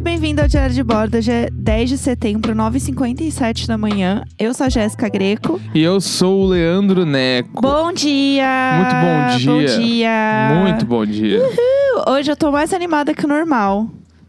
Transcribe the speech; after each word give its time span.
bem-vindo 0.00 0.40
ao 0.40 0.48
Diário 0.48 0.74
de 0.74 0.82
Bordo. 0.82 1.18
Hoje 1.18 1.30
é 1.30 1.50
10 1.52 1.90
de 1.90 1.98
setembro, 1.98 2.54
9h57 2.54 3.66
da 3.66 3.76
manhã. 3.76 4.24
Eu 4.38 4.54
sou 4.54 4.66
a 4.66 4.68
Jéssica 4.68 5.08
Greco. 5.08 5.60
E 5.74 5.82
eu 5.82 6.00
sou 6.00 6.42
o 6.42 6.46
Leandro 6.46 7.04
Neco. 7.04 7.60
Bom 7.60 7.92
dia! 7.92 8.46
Muito 8.78 8.94
bom 8.94 9.36
dia. 9.36 9.76
Bom 9.76 9.82
dia! 9.82 10.60
Muito 10.62 10.86
bom 10.86 11.06
dia. 11.06 11.40
Uh, 11.42 12.10
Hoje 12.12 12.30
eu 12.30 12.36
tô 12.36 12.50
mais 12.50 12.72
animada 12.72 13.12
que 13.12 13.24
o 13.24 13.28
normal. 13.28 13.88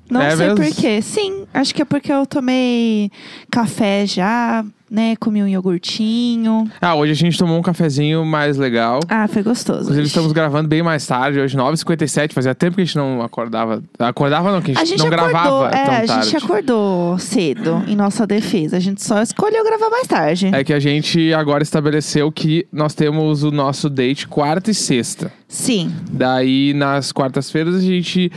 Não 0.10 0.22
É 0.22 0.36
sei 0.36 0.48
mesmo? 0.50 0.66
por 0.66 0.76
quê. 0.76 1.02
Sim, 1.02 1.46
acho 1.54 1.74
que 1.74 1.82
é 1.82 1.86
porque 1.86 2.12
eu 2.12 2.26
tomei 2.26 3.10
café 3.50 4.06
já, 4.06 4.66
né? 4.92 5.16
Comi 5.16 5.42
um 5.42 5.48
iogurtinho. 5.48 6.70
Ah, 6.82 6.96
hoje 6.96 7.14
a 7.14 7.16
gente 7.16 7.38
tomou 7.38 7.58
um 7.58 7.62
cafezinho 7.62 8.26
mais 8.26 8.58
legal. 8.58 9.00
Ah, 9.08 9.26
foi 9.26 9.42
gostoso. 9.42 9.84
Inclusive, 9.84 10.02
hoje. 10.02 10.08
estamos 10.10 10.34
gravando 10.34 10.68
bem 10.68 10.84
mais 10.84 11.08
tarde, 11.08 11.40
hoje 11.40 11.58
9h57. 11.58 12.34
Fazia 12.34 12.54
tempo 12.54 12.76
que 12.76 12.82
a 12.82 12.86
gente 12.86 12.98
não 12.98 13.22
acordava. 13.22 13.82
Acordava 13.98 14.52
não, 14.52 14.62
que 14.62 14.72
a 14.72 14.74
gente, 14.74 14.84
A 14.84 14.86
gente 14.86 15.00
não 15.00 15.08
acordou, 15.08 15.30
gravava 15.32 15.76
é, 15.76 16.02
a 16.02 16.06
gente 16.06 16.36
acordou 16.36 17.18
cedo 17.18 17.84
em 17.88 17.96
nossa 17.96 18.28
defesa. 18.28 18.76
A 18.76 18.80
gente 18.82 19.02
só 19.02 19.22
escolheu 19.22 19.64
gravar 19.64 19.90
mais 19.90 20.08
tarde. 20.08 20.50
É 20.54 20.62
que 20.62 20.74
a 20.74 20.80
gente 20.80 21.34
agora 21.34 21.64
estabeleceu 21.64 22.30
que 22.30 22.68
nós 22.70 22.94
temos 22.94 23.44
o 23.44 23.52
nosso 23.52 23.90
date 23.90 24.28
quarta 24.28 24.72
e 24.72 24.74
sexta. 24.74 25.32
Sim. 25.48 25.94
Daí, 26.12 26.74
nas 26.74 27.14
quartas-feiras, 27.14 27.76
a 27.76 27.82
gente, 27.82 28.30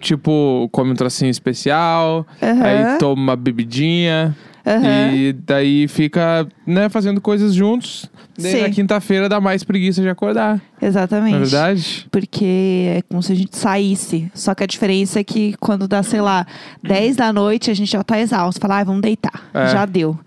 tipo, 0.00 0.68
come 0.72 0.90
um 0.90 0.94
trocinho 0.94 1.30
especial. 1.30 2.26
Aham. 2.42 2.62
Aí 2.64 2.98
toma 2.98 3.22
uma 3.22 3.36
bebidinha. 3.36 4.36
Aham. 4.66 5.14
E 5.14 5.32
daí 5.32 5.86
fica, 5.86 6.46
né, 6.66 6.88
fazendo 6.88 7.20
coisas 7.20 7.54
juntos. 7.54 8.08
Daí 8.36 8.52
Sim. 8.52 8.62
na 8.62 8.70
quinta-feira 8.70 9.28
dá 9.28 9.40
mais 9.40 9.62
preguiça 9.62 10.00
de 10.00 10.08
acordar. 10.08 10.60
Exatamente. 10.80 11.34
Não 11.34 11.42
é 11.42 11.44
verdade? 11.44 12.06
Porque 12.10 12.96
é 12.96 13.02
como 13.02 13.22
se 13.22 13.32
a 13.32 13.36
gente 13.36 13.56
saísse. 13.56 14.30
Só 14.34 14.54
que 14.54 14.64
a 14.64 14.66
diferença 14.66 15.20
é 15.20 15.24
que 15.24 15.54
quando 15.60 15.86
dá, 15.86 16.02
sei 16.02 16.20
lá, 16.20 16.46
10 16.82 17.16
da 17.16 17.32
noite, 17.32 17.70
a 17.70 17.74
gente 17.74 17.92
já 17.92 18.02
tá 18.02 18.18
exausto. 18.18 18.60
Fala, 18.60 18.80
ah, 18.80 18.84
vamos 18.84 19.02
deitar. 19.02 19.48
É. 19.52 19.68
Já 19.68 19.84
deu. 19.84 20.18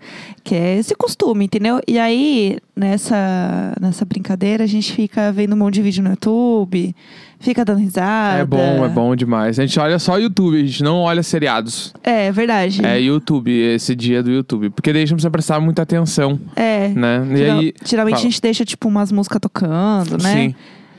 Que 0.42 0.54
é 0.54 0.78
esse 0.78 0.94
costume, 0.94 1.44
entendeu? 1.44 1.80
E 1.86 1.98
aí, 1.98 2.58
nessa, 2.74 3.74
nessa 3.80 4.04
brincadeira, 4.04 4.64
a 4.64 4.68
gente 4.68 4.92
fica 4.92 5.30
vendo 5.32 5.54
um 5.54 5.58
monte 5.58 5.74
de 5.74 5.82
vídeo 5.82 6.02
no 6.02 6.10
YouTube, 6.10 6.94
fica 7.40 7.64
dando 7.64 7.78
risada. 7.80 8.38
É 8.40 8.44
bom, 8.44 8.84
é 8.84 8.88
bom 8.88 9.14
demais. 9.16 9.58
A 9.58 9.66
gente 9.66 9.78
olha 9.78 9.98
só 9.98 10.18
YouTube, 10.18 10.56
a 10.56 10.66
gente 10.66 10.82
não 10.82 10.98
olha 11.02 11.22
seriados. 11.22 11.92
É, 12.02 12.30
verdade. 12.32 12.84
É 12.84 13.00
YouTube, 13.00 13.50
esse 13.50 13.94
dia 13.94 14.22
do 14.22 14.30
YouTube. 14.30 14.70
Porque 14.70 14.92
daí 14.92 15.02
a 15.02 15.04
gente 15.04 15.10
não 15.12 15.16
precisa 15.16 15.30
prestar 15.30 15.60
muita 15.60 15.82
atenção, 15.82 16.38
É. 16.56 16.88
né? 16.88 17.26
E 17.32 17.36
Geral- 17.36 17.58
aí, 17.60 17.74
geralmente 17.84 18.14
fala. 18.16 18.26
a 18.26 18.30
gente 18.30 18.40
deixa, 18.42 18.64
tipo, 18.64 18.88
umas 18.88 19.10
músicas 19.12 19.38
tocando, 19.40 20.22
né? 20.22 20.32
Sim. 20.32 20.54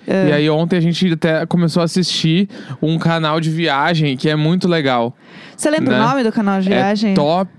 E 0.07 0.31
aí 0.31 0.49
ontem 0.49 0.75
a 0.75 0.81
gente 0.81 1.13
até 1.13 1.45
começou 1.45 1.81
a 1.81 1.83
assistir 1.85 2.49
um 2.81 2.97
canal 2.97 3.39
de 3.39 3.51
viagem 3.51 4.17
que 4.17 4.27
é 4.27 4.35
muito 4.35 4.67
legal. 4.67 5.15
Você 5.55 5.69
lembra 5.69 5.99
né? 5.99 6.03
o 6.03 6.07
nome 6.09 6.23
do 6.23 6.31
canal 6.31 6.59
de 6.59 6.67
viagem? 6.69 7.11
É 7.11 7.13
Top 7.13 7.51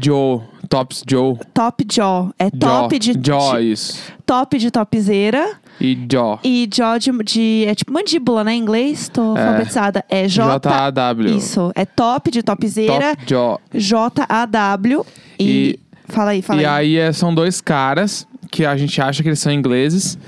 Joe. 0.00 0.42
Tops 0.68 1.02
Joe. 1.08 1.36
Top 1.52 1.84
Jaw. 1.90 2.32
É 2.38 2.50
top 2.50 2.98
de, 3.00 3.16
de- 3.16 3.30
isso. 3.62 4.00
top 4.24 4.58
de 4.58 4.70
topzeira. 4.70 5.44
E 5.80 5.96
Jaw. 6.10 6.40
E 6.44 6.68
jaw 6.72 6.98
de, 6.98 7.10
de- 7.24 7.64
É 7.66 7.74
tipo 7.74 7.92
mandíbula, 7.92 8.42
né? 8.44 8.54
Em 8.54 8.58
inglês, 8.60 9.08
tô 9.08 9.36
É. 9.36 9.40
alfabetizada. 9.46 10.04
É 10.08 10.26
J. 10.26 10.58
J-A-W. 10.58 11.36
Isso. 11.36 11.70
É 11.74 11.84
top 11.84 12.30
de 12.30 12.42
topzeira. 12.42 13.14
Top 13.16 13.22
Jaw. 13.26 13.60
J-A-W. 13.74 15.06
E, 15.38 15.44
E- 15.44 15.78
Fala 16.10 16.30
aí, 16.30 16.40
fala 16.40 16.62
E 16.62 16.64
aí. 16.64 16.96
aí 16.98 17.08
é, 17.08 17.12
são 17.12 17.34
dois 17.34 17.60
caras 17.60 18.26
que 18.50 18.64
a 18.64 18.74
gente 18.78 18.98
acha 19.00 19.22
que 19.22 19.28
eles 19.28 19.38
são 19.38 19.52
ingleses. 19.52 20.18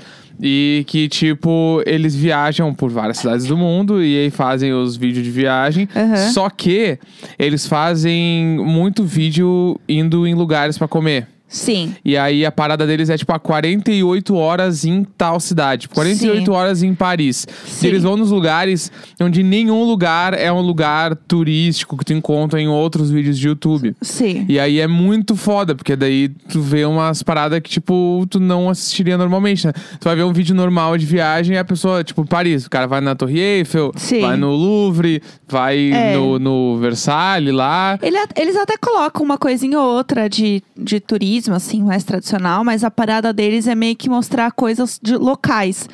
E 0.43 0.83
que, 0.87 1.07
tipo, 1.07 1.83
eles 1.85 2.15
viajam 2.15 2.73
por 2.73 2.89
várias 2.89 3.17
cidades 3.19 3.45
do 3.45 3.55
mundo 3.55 4.03
e 4.03 4.17
aí 4.23 4.29
fazem 4.31 4.73
os 4.73 4.95
vídeos 4.95 5.23
de 5.23 5.29
viagem. 5.29 5.87
Aham. 5.95 6.15
Só 6.31 6.49
que 6.49 6.97
eles 7.37 7.67
fazem 7.67 8.57
muito 8.59 9.03
vídeo 9.03 9.79
indo 9.87 10.25
em 10.25 10.33
lugares 10.33 10.79
pra 10.79 10.87
comer. 10.87 11.27
Sim. 11.51 11.93
E 12.03 12.17
aí 12.17 12.45
a 12.45 12.51
parada 12.51 12.87
deles 12.87 13.09
é 13.09 13.17
tipo 13.17 13.31
a 13.33 13.39
48 13.39 14.33
horas 14.35 14.85
em 14.85 15.03
tal 15.03 15.39
cidade, 15.39 15.81
tipo, 15.83 15.95
48 15.95 16.45
Sim. 16.45 16.51
horas 16.51 16.81
em 16.83 16.93
Paris. 16.95 17.45
Sim. 17.65 17.85
E 17.85 17.89
eles 17.89 18.03
vão 18.03 18.15
nos 18.15 18.31
lugares 18.31 18.91
onde 19.19 19.43
nenhum 19.43 19.83
lugar 19.83 20.33
é 20.33 20.51
um 20.51 20.61
lugar 20.61 21.15
turístico 21.15 21.97
que 21.97 22.05
tu 22.05 22.13
encontra 22.13 22.59
em 22.61 22.67
outros 22.67 23.11
vídeos 23.11 23.37
de 23.37 23.47
YouTube. 23.47 23.95
Sim. 24.01 24.45
E 24.47 24.59
aí 24.59 24.79
é 24.79 24.87
muito 24.87 25.35
foda, 25.35 25.75
porque 25.75 25.95
daí 25.95 26.29
tu 26.29 26.61
vê 26.61 26.85
umas 26.85 27.21
paradas 27.21 27.59
que, 27.59 27.69
tipo, 27.69 28.25
tu 28.29 28.39
não 28.39 28.69
assistiria 28.69 29.17
normalmente, 29.17 29.67
né? 29.67 29.73
Tu 29.99 30.03
vai 30.05 30.15
ver 30.15 30.23
um 30.23 30.31
vídeo 30.33 30.55
normal 30.55 30.97
de 30.97 31.05
viagem 31.05 31.55
e 31.55 31.59
a 31.59 31.65
pessoa, 31.65 32.03
tipo, 32.03 32.25
Paris, 32.25 32.65
o 32.65 32.69
cara 32.69 32.87
vai 32.87 33.01
na 33.01 33.15
Torre 33.15 33.39
Eiffel, 33.39 33.91
Sim. 33.97 34.21
vai 34.21 34.37
no 34.37 34.51
Louvre, 34.51 35.21
vai 35.49 35.91
É. 35.91 36.15
no, 36.15 36.39
no 36.39 36.77
Versalhes 36.77 37.53
lá. 37.53 37.99
Ele- 38.01 38.17
eles 38.37 38.55
até 38.55 38.77
colocam 38.77 39.23
uma 39.25 39.37
coisinha 39.37 39.79
ou 39.79 39.95
outra 39.97 40.29
de, 40.29 40.61
de 40.77 40.99
turismo, 40.99 41.40
assim, 41.49 41.81
mais 41.83 42.03
tradicional, 42.03 42.63
mas 42.63 42.83
a 42.83 42.91
parada 42.91 43.31
deles 43.33 43.67
é 43.67 43.75
meio 43.75 43.95
que 43.95 44.09
mostrar 44.09 44.51
coisas 44.51 44.99
de 45.01 45.15
locais. 45.15 45.87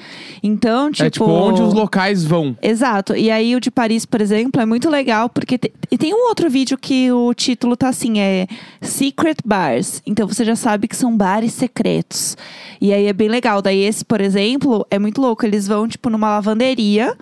Então, 0.44 0.92
tipo. 0.92 1.06
É 1.06 1.10
tipo 1.10 1.26
onde 1.26 1.62
os 1.62 1.74
locais 1.74 2.24
vão. 2.24 2.56
Exato. 2.62 3.16
E 3.16 3.30
aí 3.32 3.56
o 3.56 3.60
de 3.60 3.70
Paris, 3.72 4.06
por 4.06 4.22
exemplo, 4.22 4.62
é 4.62 4.66
muito 4.66 4.90
legal, 4.90 5.30
porque 5.30 5.58
te- 5.58 5.72
e 5.92 5.98
tem 5.98 6.14
um 6.14 6.28
outro 6.28 6.50
vídeo 6.50 6.78
que 6.78 7.12
o 7.12 7.34
título 7.34 7.76
tá 7.78 7.90
assim, 7.90 8.20
é 8.20 8.48
Secret 8.82 9.38
Bars. 9.46 10.02
Então 10.06 10.28
você 10.28 10.44
já 10.44 10.56
sabe 10.56 10.88
que 10.88 10.96
são 10.96 11.16
bares 11.16 11.54
secretos. 11.54 12.36
E 12.80 12.94
aí 12.94 13.06
é 13.08 13.14
bem 13.14 13.28
legal. 13.30 13.62
Daí 13.62 13.80
esse, 13.84 14.04
por 14.06 14.22
exemplo, 14.22 14.86
é 14.92 15.00
muito 15.00 15.22
louco. 15.22 15.46
Eles 15.46 15.68
vão, 15.68 15.88
tipo, 15.88 16.10
numa 16.10 16.30
lavanderia. 16.30 17.16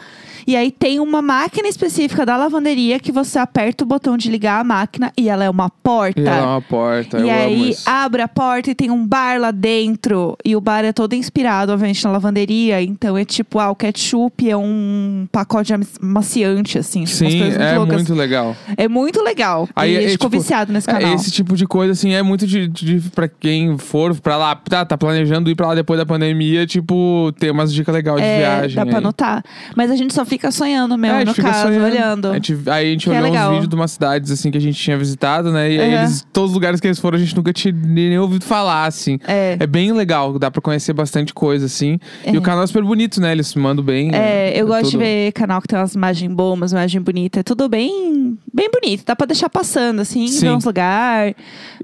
E 0.47 0.55
aí 0.55 0.71
tem 0.71 0.99
uma 0.99 1.21
máquina 1.21 1.67
específica 1.67 2.25
da 2.25 2.37
lavanderia 2.37 2.99
que 2.99 3.11
você 3.11 3.39
aperta 3.39 3.83
o 3.83 3.87
botão 3.87 4.15
de 4.17 4.29
ligar 4.29 4.59
a 4.61 4.63
máquina 4.63 5.11
e 5.17 5.27
ela 5.29 5.43
é 5.43 5.49
uma 5.49 5.69
porta. 5.69 6.19
E 6.21 6.25
ela 6.27 6.37
é 6.37 6.41
uma 6.45 6.61
porta, 6.61 7.19
E 7.19 7.29
aí 7.29 7.75
abre 7.85 8.21
a 8.21 8.27
porta 8.27 8.69
e 8.71 8.75
tem 8.75 8.91
um 8.91 9.05
bar 9.05 9.39
lá 9.39 9.51
dentro. 9.51 10.37
E 10.45 10.55
o 10.55 10.61
bar 10.61 10.83
é 10.85 10.93
todo 10.93 11.13
inspirado, 11.13 11.71
obviamente, 11.71 12.03
na 12.03 12.11
lavanderia. 12.11 12.81
Então 12.81 13.17
é 13.17 13.25
tipo, 13.25 13.59
ah, 13.59 13.71
o 13.71 13.75
ketchup 13.75 14.49
é 14.49 14.55
um 14.57 15.27
pacote 15.31 15.73
amaciante, 16.01 16.77
assim. 16.77 17.05
Sim, 17.05 17.39
muito 17.41 17.61
é 17.61 17.77
loucas. 17.77 17.95
muito 17.95 18.13
legal. 18.13 18.55
É 18.77 18.87
muito 18.87 19.21
legal. 19.23 19.67
Aí 19.75 19.93
e 19.93 19.97
a 19.97 20.01
é, 20.03 20.07
ficou 20.09 20.29
tipo, 20.29 20.41
viciado 20.41 20.71
nesse 20.71 20.89
É, 20.89 20.93
canal. 20.93 21.15
Esse 21.15 21.31
tipo 21.31 21.55
de 21.55 21.65
coisa, 21.65 21.93
assim, 21.93 22.13
é 22.13 22.21
muito 22.21 22.45
de, 22.45 22.67
de 22.67 22.99
pra 23.13 23.27
quem 23.27 23.77
for 23.77 24.15
pra 24.19 24.37
lá, 24.37 24.55
tá, 24.55 24.85
tá 24.85 24.97
planejando 24.97 25.49
ir 25.49 25.55
pra 25.55 25.67
lá 25.67 25.75
depois 25.75 25.99
da 25.99 26.05
pandemia, 26.05 26.65
tipo, 26.67 27.31
ter 27.39 27.51
umas 27.51 27.73
dicas 27.73 27.93
legais 27.93 28.17
de 28.17 28.23
É, 28.23 28.37
viagem. 28.37 28.75
dá 28.75 28.85
pra 28.85 28.95
aí. 28.95 29.03
anotar. 29.03 29.43
Mas 29.75 29.89
a 29.91 29.95
gente 29.95 30.13
só 30.13 30.23
fica 30.25 30.34
sonhando 30.51 30.97
mesmo, 30.97 31.15
É, 31.15 31.17
a 31.17 31.19
gente 31.19 31.27
no 31.29 31.33
fica 31.35 31.49
caso, 31.49 31.63
sonhando. 31.67 31.85
olhando. 31.85 32.27
A 32.31 32.33
gente, 32.35 32.57
aí 32.67 32.87
a 32.87 32.91
gente 32.91 33.03
Que 33.09 33.09
é 33.15 33.19
olhou 33.19 33.31
legal. 33.31 33.49
uns 33.49 33.53
vídeos 33.53 33.69
de 33.69 33.75
umas 33.75 33.91
cidades, 33.91 34.31
assim, 34.31 34.51
que 34.51 34.57
a 34.57 34.61
gente 34.61 34.79
tinha 34.79 34.97
visitado, 34.97 35.51
né? 35.51 35.71
E 35.71 35.79
aí 35.79 35.93
Aham. 35.93 36.03
eles, 36.03 36.27
todos 36.33 36.51
os 36.51 36.53
lugares 36.55 36.79
que 36.79 36.87
eles 36.87 36.99
foram, 36.99 37.17
a 37.17 37.19
gente 37.21 37.35
nunca 37.35 37.51
tinha 37.53 37.73
nem 37.73 38.17
ouvido 38.19 38.45
falar, 38.45 38.85
assim. 38.85 39.19
É. 39.27 39.57
É 39.59 39.67
bem 39.67 39.91
legal, 39.91 40.37
dá 40.37 40.49
pra 40.51 40.61
conhecer 40.61 40.93
bastante 40.93 41.33
coisa, 41.33 41.65
assim. 41.65 41.99
E 42.25 42.35
É. 42.35 42.37
o 42.37 42.41
canal 42.41 42.63
é 42.63 42.67
super 42.67 42.83
bonito, 42.83 43.19
né? 43.21 43.31
Eles 43.31 43.53
mandam 43.55 43.83
bem. 43.83 44.13
É, 44.13 44.53
eu 44.59 44.67
gosto 44.67 44.85
de 44.85 44.91
tudo. 44.91 44.99
ver 45.01 45.31
canal 45.33 45.61
que 45.61 45.67
tem 45.67 45.77
umas 45.79 45.93
imagens 45.95 46.31
boas, 46.33 46.53
umas 46.59 46.71
imagens 46.71 47.03
bonitas. 47.03 47.39
É 47.39 47.43
tudo 47.43 47.67
bem, 47.69 48.37
bem 48.53 48.69
bonito. 48.71 49.03
Dá 49.05 49.15
pra 49.15 49.25
deixar 49.25 49.49
passando, 49.49 49.99
assim, 50.01 50.27
Sim. 50.27 50.39
ver 50.47 50.51
uns 50.51 50.65
lugares. 50.65 51.35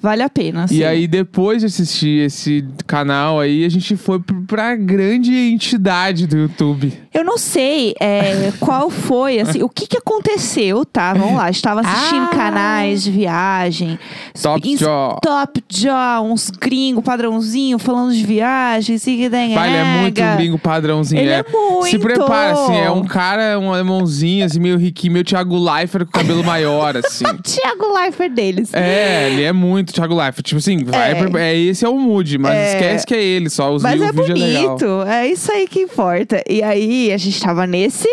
Vale 0.02 0.22
a 0.24 0.30
pena, 0.30 0.64
assim. 0.64 0.76
E 0.78 0.84
aí, 0.86 1.08
depois 1.08 1.60
de 1.62 1.66
assistir 1.68 2.26
esse 2.26 2.66
canal 2.88 3.40
aí, 3.40 3.64
a 3.66 3.70
gente 3.70 3.96
foi 3.96 4.20
pr- 4.20 4.34
pra 4.48 4.76
grande 4.76 5.32
entidade 5.34 6.26
do 6.28 6.38
YouTube. 6.38 6.94
Eu 7.14 7.26
não 7.26 7.38
sei 7.38 7.94
é, 8.00 8.54
qual 8.60 8.90
foi, 8.90 9.40
assim, 9.40 9.62
o 9.62 9.68
que 9.68 9.86
que 9.86 9.98
aconteceu, 9.98 10.86
tá? 10.86 11.14
Vamos 11.14 11.36
lá, 11.36 11.46
a 11.46 11.52
gente 11.52 11.62
tava 11.62 11.82
assistindo 11.82 12.24
Ah. 12.32 12.36
canais 12.36 13.04
de 13.04 13.12
viagem. 13.12 14.00
Top 14.42 14.70
ins- 14.70 14.80
Jaw. 14.80 15.20
Top 15.22 15.62
Jaw, 15.70 16.26
uns 16.26 16.50
gringos 16.50 17.04
padrãozinho 17.04 17.78
falando 17.78 18.14
de 18.14 18.26
viagens. 18.26 19.06
E 19.08 19.30
Pai, 19.30 19.68
ele 19.68 19.78
é 19.78 19.84
muito 20.02 20.22
gringo 20.38 20.58
padrãozinho. 20.58 21.22
Ele 21.22 21.32
é 21.32 21.44
muito. 21.52 21.88
Se 21.88 22.00
prepara, 22.00 22.54
assim, 22.54 22.78
é 22.78 22.90
um 22.90 23.04
cara, 23.04 23.60
um 23.60 23.74
alemãozinho, 23.74 24.46
assim, 24.46 24.60
meio 24.60 24.78
riquinho, 24.78 25.14
meio 25.14 25.26
Thiago 25.26 25.58
Leifert 25.58 26.06
com 26.06 26.12
cabelo 26.12 26.44
maior, 26.46 26.96
assim. 26.96 27.26
Thiago 27.44 27.94
Leifert 27.94 28.34
deles. 28.34 28.74
É, 28.74 29.30
ele 29.30 29.44
é 29.44 29.52
muito 29.52 29.92
Thiago 29.92 30.16
Leifert. 30.16 30.46
Tipo 30.46 30.60
assim, 30.60 30.84
vai 30.86 31.12
É. 31.12 31.16
pra- 31.16 31.42
é. 31.42 31.58
esse 31.58 31.84
é 31.84 31.90
o 31.90 31.98
mood, 31.98 32.38
mas 32.38 32.54
É. 32.56 32.72
esquece 32.74 33.06
que 33.06 33.14
é 33.14 33.22
ele, 33.22 33.50
só 33.50 33.74
os 33.74 33.84
Mas 33.84 34.02
é 34.02 34.06
é 34.06 34.12
bonito, 34.14 34.86
é 35.08 35.28
isso 35.28 35.52
aí 35.52 35.68
que 35.68 35.82
importa. 35.82 36.42
E 36.50 36.64
aí, 36.64 37.01
a 37.10 37.18
gente 37.18 37.42
tava 37.42 37.66
nesse. 37.66 38.08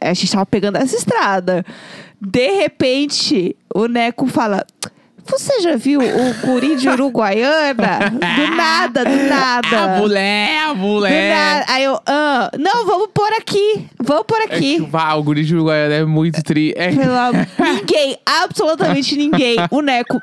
A 0.00 0.12
gente 0.12 0.32
tava 0.32 0.44
pegando 0.44 0.76
essa 0.76 0.96
estrada. 0.96 1.64
De 2.20 2.50
repente, 2.56 3.56
o 3.74 3.86
Neco 3.86 4.26
fala. 4.26 4.66
Você 5.28 5.60
já 5.60 5.76
viu 5.76 6.00
o 6.00 6.46
guri 6.46 6.76
de 6.76 6.88
Uruguaiana? 6.88 7.98
Do 8.10 8.56
nada, 8.56 9.04
do 9.04 9.16
nada. 9.28 9.94
A 9.96 9.98
mulher, 9.98 10.62
a 10.70 10.74
mulher. 10.74 11.64
Aí 11.68 11.84
eu, 11.84 11.98
ah, 12.06 12.50
não, 12.58 12.86
vamos 12.86 13.08
por 13.12 13.28
aqui. 13.38 13.86
Vamos 14.02 14.24
por 14.26 14.40
É 14.40 14.46
que, 14.46 14.54
aqui. 14.54 14.80
vá, 14.88 15.14
o 15.14 15.22
guri 15.22 15.44
de 15.44 15.54
Uruguaiana 15.54 15.94
é 15.94 16.04
muito 16.04 16.42
tri. 16.42 16.72
É, 16.76 16.90
ninguém, 16.90 18.16
absolutamente 18.24 19.16
ninguém. 19.16 19.56
O 19.70 19.80
Neco, 19.80 20.20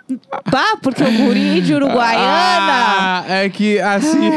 pá, 0.49 0.77
porque 0.81 1.03
o 1.03 1.11
guri 1.11 1.61
de 1.61 1.73
Uruguaiana. 1.73 2.23
Ah, 2.25 3.23
é 3.27 3.49
que 3.49 3.79
assim. 3.79 4.29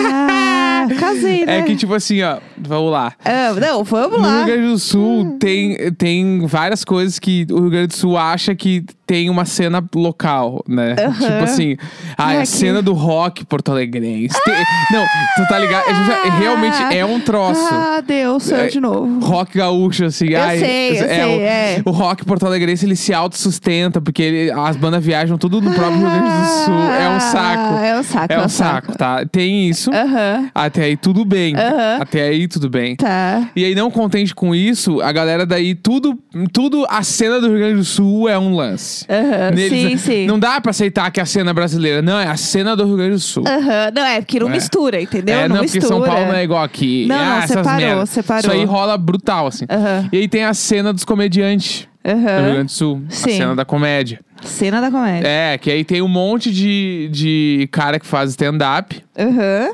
Ah, 0.00 0.86
casei, 0.98 1.44
né? 1.44 1.58
É 1.58 1.62
que, 1.62 1.76
tipo 1.76 1.92
assim, 1.94 2.22
ó, 2.22 2.38
vamos 2.56 2.90
lá. 2.92 3.12
Ah, 3.24 3.52
não, 3.60 3.84
vamos 3.84 4.18
No 4.18 4.22
lá. 4.26 4.36
Rio 4.38 4.46
Grande 4.46 4.68
do 4.72 4.78
Sul 4.78 5.36
tem, 5.38 5.76
tem 5.92 6.46
várias 6.46 6.84
coisas 6.84 7.18
que 7.18 7.46
o 7.50 7.60
Rio 7.60 7.70
Grande 7.70 7.88
do 7.88 7.96
Sul 7.96 8.16
acha 8.16 8.54
que 8.54 8.84
tem 9.08 9.30
uma 9.30 9.46
cena 9.46 9.82
local, 9.94 10.62
né? 10.68 10.94
Aham. 10.98 11.12
Tipo 11.14 11.44
assim, 11.44 11.76
ah, 12.16 12.28
Ah, 12.28 12.40
a 12.42 12.44
cena 12.44 12.82
do 12.82 12.92
rock 12.92 13.42
porto-alegrense. 13.46 14.38
Tem- 14.44 14.54
Não, 14.92 15.02
tu 15.36 15.48
tá 15.48 15.58
ligado? 15.58 15.84
É- 15.88 16.38
Realmente 16.38 16.76
é 16.94 17.04
um 17.06 17.18
troço. 17.18 17.66
Ah, 17.72 18.02
Deus, 18.06 18.42
sou 18.42 18.58
eu 18.58 18.64
É, 18.64 18.68
de 18.68 18.78
novo. 18.80 19.18
Rock 19.24 19.56
gaúcho, 19.56 20.04
assim. 20.04 20.28
Eu 20.28 20.42
ai, 20.42 20.58
sei, 20.58 20.90
eu 20.90 21.08
sei, 21.08 21.24
o, 21.24 21.40
é. 21.40 21.82
o 21.86 21.90
rock 21.90 22.24
porto-alegrense, 22.26 22.84
ele 22.84 22.94
se 22.96 23.14
autossustenta, 23.14 23.98
porque 24.00 24.22
ele- 24.22 24.50
as 24.52 24.76
bandas 24.76 25.02
viajam 25.02 25.38
tudo 25.38 25.60
no 25.62 25.72
próprio 25.72 25.98
Rio 26.00 26.10
Grande 26.10 26.28
do 26.28 26.46
Sul. 26.66 26.92
É 26.92 27.08
um 27.16 27.20
saco. 27.20 27.74
Ah, 27.74 27.86
É 27.86 27.98
um 27.98 28.02
saco. 28.02 28.32
É 28.34 28.44
um 28.44 28.48
saco, 28.48 28.98
tá? 28.98 29.24
Tem 29.26 29.68
isso. 29.70 29.90
Aham. 29.90 30.50
Até 30.54 30.82
aí 30.84 30.96
tudo 30.98 31.24
bem. 31.24 31.54
Aham. 31.56 31.98
Até 32.02 32.22
aí 32.28 32.46
tudo 32.46 32.68
bem. 32.68 32.94
Tá. 32.96 33.48
E 33.56 33.64
aí, 33.64 33.74
não 33.74 33.90
contente 33.90 34.34
com 34.34 34.54
isso, 34.54 35.00
a 35.00 35.10
galera 35.12 35.46
daí, 35.46 35.74
tudo, 35.74 36.18
tudo, 36.52 36.84
a 36.90 37.02
cena 37.02 37.40
do 37.40 37.48
Rio 37.48 37.56
Grande 37.58 37.76
do 37.76 37.84
Sul 37.84 38.28
é 38.28 38.38
um 38.38 38.54
lance. 38.54 38.97
Aham. 39.08 39.50
Neles, 39.54 39.70
Sim, 39.70 39.96
sim. 39.96 40.26
Não 40.26 40.38
dá 40.38 40.60
pra 40.60 40.70
aceitar 40.70 41.10
que 41.10 41.20
é 41.20 41.22
a 41.22 41.26
cena 41.26 41.52
brasileira. 41.52 42.00
Não, 42.02 42.18
é 42.18 42.26
a 42.26 42.36
cena 42.36 42.74
do 42.76 42.84
Rio 42.84 42.96
Grande 42.96 43.12
do 43.12 43.20
Sul. 43.20 43.44
Aham. 43.46 43.90
Não, 43.94 44.02
é 44.04 44.20
porque 44.20 44.40
não 44.40 44.48
É. 44.48 44.52
mistura, 44.52 45.00
entendeu? 45.00 45.34
É, 45.36 45.42
não, 45.48 45.56
não, 45.56 45.62
porque 45.64 45.78
mistura. 45.78 45.98
São 45.98 46.06
Paulo 46.06 46.26
não 46.26 46.34
é 46.34 46.44
igual 46.44 46.62
aqui. 46.62 47.06
Não, 47.06 47.16
ah, 47.16 47.40
não, 47.40 47.46
separou, 47.48 47.76
merda. 47.80 48.06
separou. 48.06 48.40
Isso 48.40 48.50
aí 48.52 48.64
rola 48.64 48.96
brutal, 48.96 49.46
assim. 49.46 49.64
Aham. 49.70 50.08
E 50.12 50.16
aí 50.18 50.28
tem 50.28 50.44
a 50.44 50.54
cena 50.54 50.92
dos 50.92 51.04
comediantes 51.04 51.86
do 52.04 52.10
Rio. 52.14 52.22
Grande 52.52 52.64
do 52.64 52.70
Sul. 52.72 53.02
Sim. 53.08 53.30
A 53.30 53.36
cena 53.36 53.56
da 53.56 53.64
comédia. 53.64 54.20
Cena 54.42 54.80
da 54.80 54.90
comédia. 54.90 55.26
É, 55.26 55.58
que 55.58 55.70
aí 55.70 55.84
tem 55.84 56.00
um 56.00 56.08
monte 56.08 56.50
de, 56.52 57.08
de 57.12 57.68
cara 57.72 57.98
que 57.98 58.06
faz 58.06 58.30
stand-up. 58.30 59.02
Aham. 59.18 59.70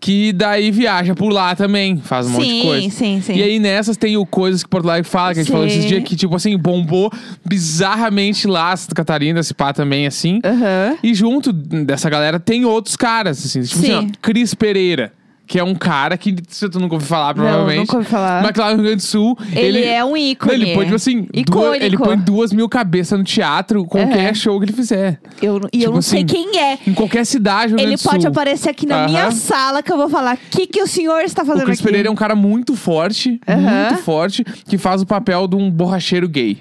Que 0.00 0.32
daí 0.32 0.70
viaja 0.70 1.12
por 1.12 1.28
lá 1.32 1.56
também, 1.56 1.96
faz 1.98 2.26
um 2.26 2.30
monte 2.30 2.44
de 2.44 2.50
Sim, 2.50 2.62
coisa. 2.62 2.90
sim, 2.90 3.20
sim. 3.20 3.32
E 3.34 3.42
aí 3.42 3.58
nessas 3.58 3.96
tem 3.96 4.16
o 4.16 4.24
Coisas 4.24 4.62
que 4.62 4.68
Porto 4.68 4.88
Alegre 4.88 5.08
fala, 5.10 5.34
que 5.34 5.40
a 5.40 5.42
gente 5.42 5.50
falou 5.50 5.66
esses 5.66 5.82
Sim. 5.82 5.88
dias, 5.88 6.04
que 6.04 6.14
tipo 6.14 6.36
assim, 6.36 6.56
bombou 6.56 7.10
bizarramente 7.44 8.46
lá, 8.46 8.76
Santa 8.76 8.94
Catarina, 8.94 9.40
esse 9.40 9.52
pá 9.52 9.72
também, 9.72 10.06
assim. 10.06 10.40
Aham. 10.44 10.96
E 11.02 11.12
junto 11.14 11.52
dessa 11.52 12.08
galera 12.08 12.38
tem 12.38 12.64
outros 12.64 12.94
caras, 12.94 13.44
assim, 13.44 13.62
tipo 13.62 13.74
assim, 13.82 13.92
ó, 13.92 14.00
Sim. 14.02 14.12
Cris 14.22 14.54
Pereira. 14.54 15.12
Que 15.48 15.58
é 15.58 15.64
um 15.64 15.74
cara 15.74 16.18
que 16.18 16.36
se 16.46 16.68
tu 16.68 16.78
nunca 16.78 16.94
ouviu 16.94 17.08
falar, 17.08 17.32
provavelmente. 17.32 17.78
nunca 17.78 17.96
ouvi 17.96 18.06
falar. 18.08 18.42
Mas 18.42 18.54
lá 18.54 18.66
no 18.68 18.74
Rio 18.74 18.82
Grande 18.84 18.96
do 18.96 19.02
Sul. 19.02 19.36
Ele, 19.50 19.82
é 19.82 20.04
um 20.04 20.14
ícone. 20.14 20.52
Não, 20.58 20.62
ele 20.62 20.74
põe, 20.74 20.84
tipo 20.84 20.96
assim, 20.96 21.26
duas, 21.46 21.80
ele 21.80 21.96
põe 21.96 22.18
duas 22.18 22.52
mil 22.52 22.68
cabeças 22.68 23.18
no 23.18 23.24
teatro, 23.24 23.86
qualquer 23.86 24.26
Aham. 24.26 24.34
show 24.34 24.58
que 24.60 24.66
ele 24.66 24.74
fizer. 24.74 25.18
Eu, 25.40 25.58
e 25.72 25.78
eu 25.78 25.80
tipo 25.84 25.92
não 25.94 26.02
sei 26.02 26.18
assim, 26.18 26.26
quem 26.26 26.58
é. 26.60 26.78
Em 26.86 26.92
qualquer 26.92 27.24
cidade, 27.24 27.74
Ele 27.78 27.96
pode 27.96 28.20
Sul. 28.22 28.30
aparecer 28.30 28.68
aqui 28.68 28.84
na 28.84 28.96
Aham. 28.98 29.06
minha 29.06 29.30
sala 29.30 29.82
que 29.82 29.90
eu 29.90 29.96
vou 29.96 30.10
falar. 30.10 30.34
O 30.34 30.38
que, 30.50 30.66
que 30.66 30.82
o 30.82 30.86
senhor 30.86 31.22
está 31.22 31.42
O 31.42 31.46
fazendo 31.46 31.64
Cris 31.64 31.78
aqui? 31.78 31.86
Pereira 31.88 32.08
é 32.08 32.10
um 32.10 32.14
cara 32.14 32.34
muito 32.34 32.76
forte, 32.76 33.40
Aham. 33.48 33.88
muito 33.88 34.02
forte, 34.02 34.44
que 34.44 34.76
faz 34.76 35.00
o 35.00 35.06
papel 35.06 35.48
de 35.48 35.56
um 35.56 35.70
borracheiro 35.70 36.28
gay. 36.28 36.58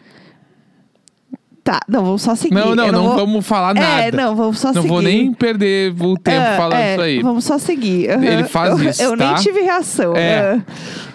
Tá, 1.67 1.81
não, 1.85 2.01
vamos 2.05 2.21
só 2.21 2.33
seguir. 2.33 2.55
Não, 2.55 2.73
não, 2.73 2.85
Eu 2.85 2.91
não, 2.93 3.03
vou... 3.03 3.15
vamos 3.17 3.45
falar 3.45 3.73
nada. 3.73 4.03
É, 4.03 4.09
não, 4.09 4.33
vamos 4.37 4.57
só 4.57 4.69
Não 4.69 4.75
seguir. 4.75 4.87
vou 4.87 5.01
nem 5.01 5.33
perder 5.33 5.93
o 6.01 6.15
tempo 6.17 6.37
É, 6.37 6.55
falando 6.55 6.79
é, 6.79 6.91
isso 6.93 7.01
aí. 7.01 7.21
Vamos 7.21 7.43
só 7.43 7.57
seguir. 7.57 8.09
Aham. 8.09 8.23
Ele 8.23 8.43
faz 8.45 8.69
eu, 8.79 8.89
isso, 8.89 9.01
Eu 9.03 9.17
tá? 9.17 9.33
nem 9.33 9.35
tive 9.43 9.59
reação. 9.63 10.15
É. 10.15 10.61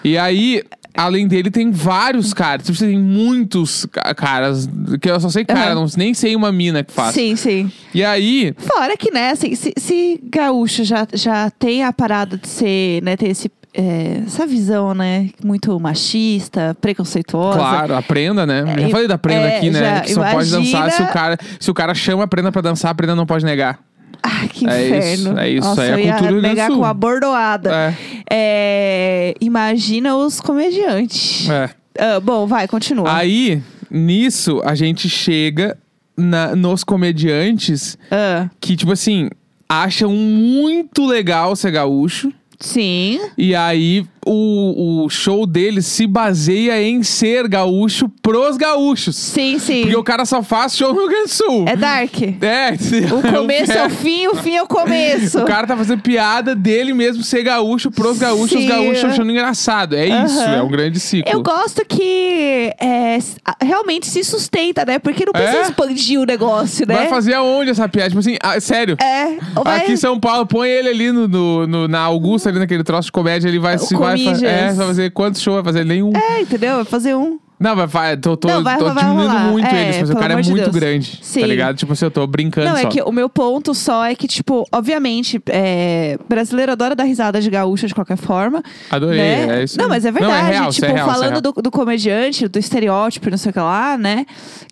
E 0.03 0.15
aí, 0.15 0.61
além 0.95 1.27
dele, 1.27 1.49
tem 1.49 1.71
vários 1.71 2.35
caras. 2.35 2.67
Tipo, 2.67 2.77
tem 2.77 2.99
muitos 2.99 3.87
ca- 3.91 4.13
caras, 4.13 4.69
que 5.01 5.09
eu 5.09 5.19
só 5.19 5.29
sei 5.29 5.43
cara, 5.43 5.71
Aham. 5.71 5.75
não, 5.75 5.87
nem 5.97 6.13
sei 6.13 6.35
uma 6.35 6.51
mina 6.51 6.83
que 6.83 6.93
faz. 6.93 7.15
Sim, 7.15 7.35
sim. 7.35 7.71
E 7.91 8.03
aí, 8.03 8.53
Fora 8.59 8.95
que, 8.95 9.09
né, 9.11 9.31
assim, 9.31 9.55
se, 9.55 9.73
se 9.75 10.19
gaúcho 10.23 10.83
já, 10.83 11.07
já 11.13 11.49
tem 11.49 11.83
a 11.83 11.91
parada 11.91 12.37
de 12.37 12.47
ser, 12.47 13.01
né, 13.01 13.17
ter 13.17 13.29
esse, 13.29 13.51
é, 13.73 14.21
essa 14.25 14.45
visão, 14.45 14.93
né, 14.93 15.29
muito 15.43 15.79
machista, 15.79 16.75
preconceituosa. 16.79 17.57
claro, 17.57 17.95
a 17.95 18.01
prenda, 18.01 18.45
né? 18.45 18.63
É, 18.77 18.81
já 18.81 18.89
falei 18.89 19.07
da 19.07 19.17
prenda 19.17 19.47
é, 19.47 19.57
aqui, 19.57 19.69
né? 19.69 19.79
já, 19.79 20.01
que 20.01 20.13
só 20.13 20.21
pode 20.21 20.33
imagina- 20.49 20.57
dançar 20.85 20.91
se 20.91 21.01
o 21.01 21.07
cara. 21.07 21.37
Se 21.59 21.71
o 21.71 21.73
cara 21.73 21.93
chama 21.95 22.23
a 22.23 22.27
prenda 22.27 22.51
pra 22.51 22.61
dançar, 22.61 22.91
a 22.91 22.95
prenda 22.95 23.15
não 23.15 23.25
pode 23.25 23.43
negar. 23.45 23.79
Ai, 24.21 24.47
que 24.47 24.65
É 24.69 24.87
inferno. 24.87 25.13
isso, 25.31 25.39
é 25.39 25.49
isso, 25.49 25.67
Nossa, 25.67 25.83
é 25.83 25.87
a 25.89 25.91
eu 25.91 25.99
ia 25.99 26.13
cultura 26.13 26.33
do 26.33 26.41
negar 26.41 26.69
com 26.69 26.85
a 26.85 26.93
bordoada. 26.93 27.71
É. 27.75 27.93
É, 28.31 29.33
imagina 29.41 30.15
os 30.15 30.39
comediantes. 30.39 31.49
É. 31.49 31.69
Ah, 31.99 32.19
bom, 32.19 32.47
vai, 32.47 32.67
continua. 32.67 33.13
Aí, 33.13 33.61
nisso, 33.91 34.61
a 34.63 34.75
gente 34.75 35.09
chega 35.09 35.77
na- 36.17 36.55
nos 36.55 36.83
comediantes 36.83 37.97
Ah, 38.09 38.49
que, 38.61 38.75
tipo 38.75 38.91
assim, 38.91 39.29
acham 39.67 40.11
muito 40.11 41.05
legal 41.05 41.55
ser 41.55 41.71
gaúcho. 41.71 42.31
Sim. 42.63 43.19
E 43.37 43.53
aí, 43.55 44.05
o, 44.25 45.03
o 45.05 45.09
show 45.09 45.45
deles 45.45 45.85
se 45.85 46.05
baseia 46.07 46.81
em 46.81 47.03
ser 47.03 47.47
gaúcho 47.47 48.09
pros 48.21 48.57
gaúchos. 48.57 49.15
Sim, 49.15 49.59
sim. 49.59 49.81
Porque 49.81 49.95
o 49.95 50.03
cara 50.03 50.25
só 50.25 50.41
faz 50.43 50.75
show 50.75 50.93
no 50.93 50.99
Rio 51.01 51.09
Grande 51.09 51.23
do 51.25 51.29
Sul. 51.29 51.65
É 51.67 51.75
dark. 51.75 52.13
É, 52.41 52.73
O 53.13 53.21
começo 53.37 53.71
é 53.71 53.85
o 53.85 53.89
fim, 53.89 54.27
o 54.27 54.35
fim 54.35 54.55
é 54.55 54.63
o 54.63 54.67
começo. 54.67 55.39
O 55.39 55.45
cara 55.45 55.67
tá 55.67 55.75
fazendo 55.77 56.01
piada 56.01 56.55
dele 56.55 56.93
mesmo 56.93 57.23
ser 57.23 57.43
gaúcho 57.43 57.91
pros 57.91 58.17
gaúchos, 58.17 58.49
Sim. 58.51 58.59
os 58.59 58.65
gaúchos 58.67 59.03
achando 59.05 59.31
engraçado. 59.31 59.95
É 59.95 60.07
isso, 60.07 60.39
Aham. 60.39 60.55
é 60.55 60.61
um 60.63 60.69
grande 60.69 60.99
ciclo. 60.99 61.31
Eu 61.31 61.41
gosto 61.41 61.83
que 61.85 62.71
é, 62.79 63.17
realmente 63.61 64.07
se 64.07 64.23
sustenta, 64.23 64.85
né? 64.85 64.99
Porque 64.99 65.25
não 65.25 65.33
precisa 65.33 65.57
É? 65.57 65.61
expandir 65.63 66.19
o 66.19 66.25
negócio, 66.25 66.85
né? 66.87 66.95
Vai 66.95 67.09
fazer 67.09 67.33
aonde 67.33 67.71
essa 67.71 67.87
piada? 67.89 68.09
Tipo 68.09 68.19
assim, 68.19 68.37
ah, 68.41 68.59
sério. 68.59 68.97
É, 69.01 69.37
vai... 69.63 69.79
Aqui 69.79 69.93
em 69.93 69.97
São 69.97 70.19
Paulo, 70.19 70.45
põe 70.45 70.69
ele 70.69 70.89
ali 70.89 71.11
no, 71.11 71.27
no- 71.27 71.67
no- 71.67 71.87
na 71.87 71.99
Augusta, 71.99 72.49
ali 72.49 72.59
naquele 72.59 72.83
troço 72.83 73.07
de 73.07 73.11
comédia, 73.11 73.47
ele 73.47 73.59
vai 73.59 73.75
O 73.75 73.79
se 73.79 73.93
vai, 73.95 74.12
é, 74.45 74.73
vai 74.73 74.87
fazer 74.87 75.11
quantos 75.11 75.41
shows? 75.41 75.55
Vai 75.63 75.73
fazer 75.73 75.85
nenhum. 75.85 76.11
É, 76.15 76.41
entendeu? 76.41 76.75
Vai 76.75 76.85
fazer 76.85 77.15
um. 77.15 77.39
Não, 77.59 77.77
vai, 77.77 77.87
vai 77.87 78.17
tô, 78.17 78.35
tô, 78.35 78.49
Não, 78.49 78.61
vai- 78.61 78.77
tô 78.77 78.93
vai 78.93 79.03
diminuindo 79.05 79.39
muito 79.51 79.65
É, 79.67 79.83
eles, 79.83 79.97
mas 80.01 80.09
o 80.09 80.15
cara 80.17 80.33
é 80.33 80.41
de 80.41 80.49
muito 80.49 80.63
Deus. 80.63 80.75
grande. 80.75 81.19
Sim. 81.21 81.39
Tá 81.41 81.47
ligado? 81.47 81.77
Tipo 81.77 81.93
assim, 81.93 82.03
eu 82.03 82.11
tô 82.11 82.27
brincando 82.27 82.67
Não, 82.67 82.75
só. 82.75 82.87
é 82.87 82.91
que 82.91 83.01
o 83.01 83.11
meu 83.11 83.29
ponto 83.29 83.73
só 83.73 84.03
é 84.03 84.13
que, 84.15 84.27
tipo, 84.27 84.65
obviamente, 84.69 85.41
é, 85.47 86.17
brasileiro 86.27 86.73
adora 86.73 86.93
dar 86.93 87.05
risada 87.05 87.39
de 87.39 87.49
gaúcha 87.49 87.87
de 87.87 87.95
qualquer 87.95 88.17
forma. 88.17 88.61
Adorei, 88.89 89.17
né? 89.17 89.59
é 89.59 89.63
isso. 89.63 89.77
Não, 89.79 89.87
mas 89.87 90.03
é 90.03 90.11
Não, 90.11 90.19
verdade. 90.19 90.47
real, 90.51 90.69
isso 90.69 90.81
tipo, 90.81 90.91
é 90.91 90.93
real, 90.95 91.09
é 91.09 91.13
falando 91.13 91.41
do, 91.41 91.51
do 91.53 91.71
comediante, 91.71 92.49
do 92.49 92.59
estereótipo, 92.59 93.29
e 93.29 93.31
não 93.31 93.37
sei 93.37 93.51
o 93.51 93.53
que 93.53 93.59
lá, 93.59 93.97
né? 93.97 94.25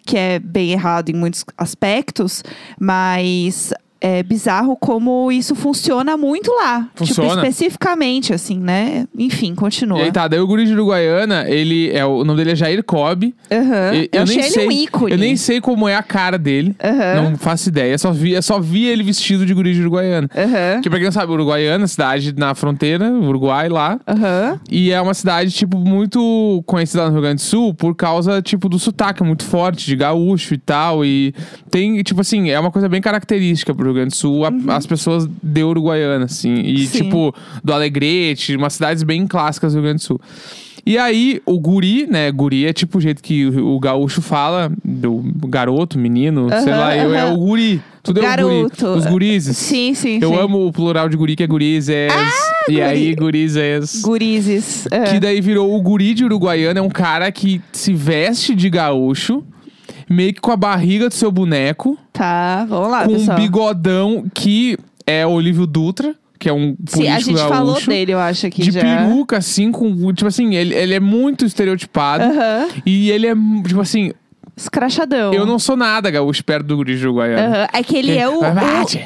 Que 0.05 0.17
é 0.17 0.39
bem 0.39 0.71
errado 0.73 1.07
em 1.07 1.13
muitos 1.13 1.45
aspectos, 1.57 2.43
mas 2.77 3.71
é 4.01 4.23
bizarro 4.23 4.75
como 4.75 5.31
isso 5.31 5.53
funciona 5.53 6.17
muito 6.17 6.51
lá. 6.51 6.89
Funciona. 6.95 7.29
Tipo, 7.29 7.39
especificamente, 7.47 8.33
assim, 8.33 8.57
né? 8.59 9.05
Enfim, 9.17 9.53
continua. 9.53 9.99
E 9.99 10.03
aí 10.03 10.11
tá, 10.11 10.27
daí 10.27 10.39
o 10.39 10.47
guri 10.47 10.65
de 10.65 10.73
Uruguaiana, 10.73 11.45
ele 11.47 11.91
é, 11.91 12.03
o 12.03 12.23
nome 12.23 12.37
dele 12.39 12.51
é 12.51 12.55
Jair 12.55 12.83
Cobb. 12.83 13.25
E- 13.51 14.09
Eu, 14.11 14.23
achei 14.23 14.35
nem 14.37 14.45
ele 14.45 14.53
sei, 14.53 14.67
um 14.67 14.71
ícone. 14.71 15.11
Eu 15.11 15.17
nem 15.19 15.35
sei 15.37 15.61
como 15.61 15.87
é 15.87 15.95
a 15.95 16.01
cara 16.03 16.37
dele. 16.37 16.75
Aham. 16.83 17.29
Não 17.29 17.37
faço 17.37 17.69
ideia. 17.69 17.95
Só 17.97 18.11
vi, 18.11 18.31
eu 18.33 18.41
só 18.41 18.59
vi 18.59 18.85
ele 18.87 19.03
vestido 19.03 19.45
de 19.45 19.53
guri 19.53 19.73
de 19.73 19.81
Uruguaiana. 19.81 20.27
Aham. 20.35 20.81
Que 20.81 20.89
pra 20.89 20.97
quem 20.97 21.05
não 21.05 21.11
sabe, 21.11 21.31
Uruguaiana, 21.31 21.85
cidade 21.87 22.33
na 22.35 22.55
fronteira, 22.55 23.09
Uruguai 23.11 23.69
lá. 23.69 23.99
Aham. 24.07 24.59
E 24.69 24.91
é 24.91 24.99
uma 24.99 25.13
cidade, 25.13 25.51
tipo, 25.51 25.77
muito 25.77 26.63
conhecida 26.65 27.05
no 27.05 27.11
Rio 27.11 27.21
Grande 27.21 27.35
do 27.35 27.41
Sul 27.41 27.73
por 27.73 27.95
causa, 27.95 28.41
tipo, 28.41 28.67
do 28.67 28.79
sotaque 28.79 29.23
muito 29.23 29.43
forte, 29.43 29.85
de 29.85 29.95
gaúcho 29.95 30.53
e 30.53 30.57
tal. 30.57 31.05
E 31.05 31.33
tem, 31.69 32.01
tipo 32.01 32.21
assim, 32.21 32.49
é 32.49 32.59
uma 32.59 32.71
coisa 32.71 32.89
bem 32.89 32.99
característica 33.01 33.73
pro 33.75 33.90
Rio 33.91 34.01
Grande 34.01 34.09
do 34.11 34.15
Sul, 34.15 34.45
a- 34.45 34.51
as 34.75 34.85
pessoas 34.85 35.27
de 35.43 35.63
Uruguaiana, 35.63 36.25
assim. 36.25 36.53
E, 36.61 36.81
Uhum. 36.81 36.87
Sim. 36.87 37.03
tipo, 37.03 37.35
do 37.63 37.73
Alegrete, 37.73 38.55
umas 38.55 38.73
cidades 38.73 39.03
bem 39.03 39.25
clássicas 39.27 39.73
do 39.73 39.77
Rio 39.77 39.83
Grande 39.83 39.99
do 40.01 40.05
Sul. 40.05 40.21
E 40.83 40.97
aí, 40.97 41.39
o 41.45 41.59
guri, 41.59 42.07
né? 42.09 42.31
Guri 42.31 42.65
é 42.65 42.73
tipo 42.73 42.97
o 42.97 43.01
jeito 43.01 43.21
que 43.21 43.45
o, 43.45 43.75
o 43.75 43.79
gaúcho 43.79 44.19
fala, 44.19 44.71
do 44.83 45.21
garoto, 45.47 45.99
menino, 45.99 46.47
sei 46.49 46.73
Aham, 46.73 46.79
lá, 46.79 46.97
eu 46.97 47.13
é 47.13 47.25
o 47.31 47.37
guri. 47.37 47.79
Tudo 48.01 48.19
é 48.19 48.23
o 48.23 48.25
guri. 48.25 48.35
Garoto. 48.63 48.87
Os 48.97 49.05
gurizes. 49.05 49.57
Sim, 49.57 49.93
sim, 49.93 50.17
Eu 50.19 50.29
sim. 50.31 50.37
amo 50.39 50.65
o 50.65 50.71
plural 50.73 51.07
de 51.07 51.15
guri, 51.15 51.35
que 51.35 51.43
é 51.43 51.47
gurizes. 51.47 51.89
e 52.67 52.71
guri. 52.71 52.81
aí, 52.81 53.13
gurizes. 53.15 54.01
Gurizes. 54.01 54.87
É. 54.89 55.03
Que 55.03 55.19
daí 55.19 55.39
virou 55.39 55.71
o 55.71 55.79
guri 55.83 56.15
de 56.15 56.25
Uruguaiana, 56.25 56.79
é 56.79 56.81
um 56.81 56.89
cara 56.89 57.31
que 57.31 57.61
se 57.71 57.93
veste 57.93 58.55
de 58.55 58.67
gaúcho, 58.67 59.43
meio 60.11 60.33
que 60.33 60.41
com 60.41 60.51
a 60.51 60.57
barriga 60.57 61.07
do 61.09 61.13
seu 61.15 61.31
boneco, 61.31 61.97
Tá, 62.13 62.65
vamos 62.67 62.89
lá, 62.91 63.05
com 63.05 63.13
pessoal. 63.13 63.37
um 63.37 63.41
bigodão 63.41 64.25
que 64.33 64.77
é 65.07 65.25
Olívio 65.25 65.65
Dutra, 65.65 66.15
que 66.39 66.49
é 66.49 66.53
um 66.53 66.75
político 66.75 66.97
Sim, 67.03 67.07
a 67.09 67.19
gente 67.19 67.33
gaúcho. 67.35 67.49
falou 67.53 67.81
dele, 67.81 68.13
eu 68.13 68.19
acho, 68.19 68.47
aqui 68.47 68.61
De 68.63 68.71
já. 68.71 68.81
peruca, 68.81 69.37
assim, 69.37 69.71
com. 69.71 70.11
Tipo 70.13 70.27
assim, 70.27 70.55
ele, 70.55 70.73
ele 70.73 70.93
é 70.95 70.99
muito 70.99 71.45
estereotipado. 71.45 72.23
Aham. 72.23 72.67
E 72.85 73.11
ele 73.11 73.27
é, 73.27 73.33
tipo 73.67 73.79
assim, 73.79 74.11
Escrachadão. 74.57 75.33
eu 75.33 75.45
não 75.45 75.57
sou 75.57 75.75
nada 75.77 76.09
gaúcho 76.11 76.43
perto 76.43 76.65
do 76.67 76.75
guri 76.77 76.97
de 76.97 77.05
Uruguaiana. 77.05 77.47
Aham. 77.57 77.67
É 77.73 77.83
que 77.83 77.95
ele 77.97 78.17
é 78.17 78.27
o, 78.27 78.39
o- 78.41 78.43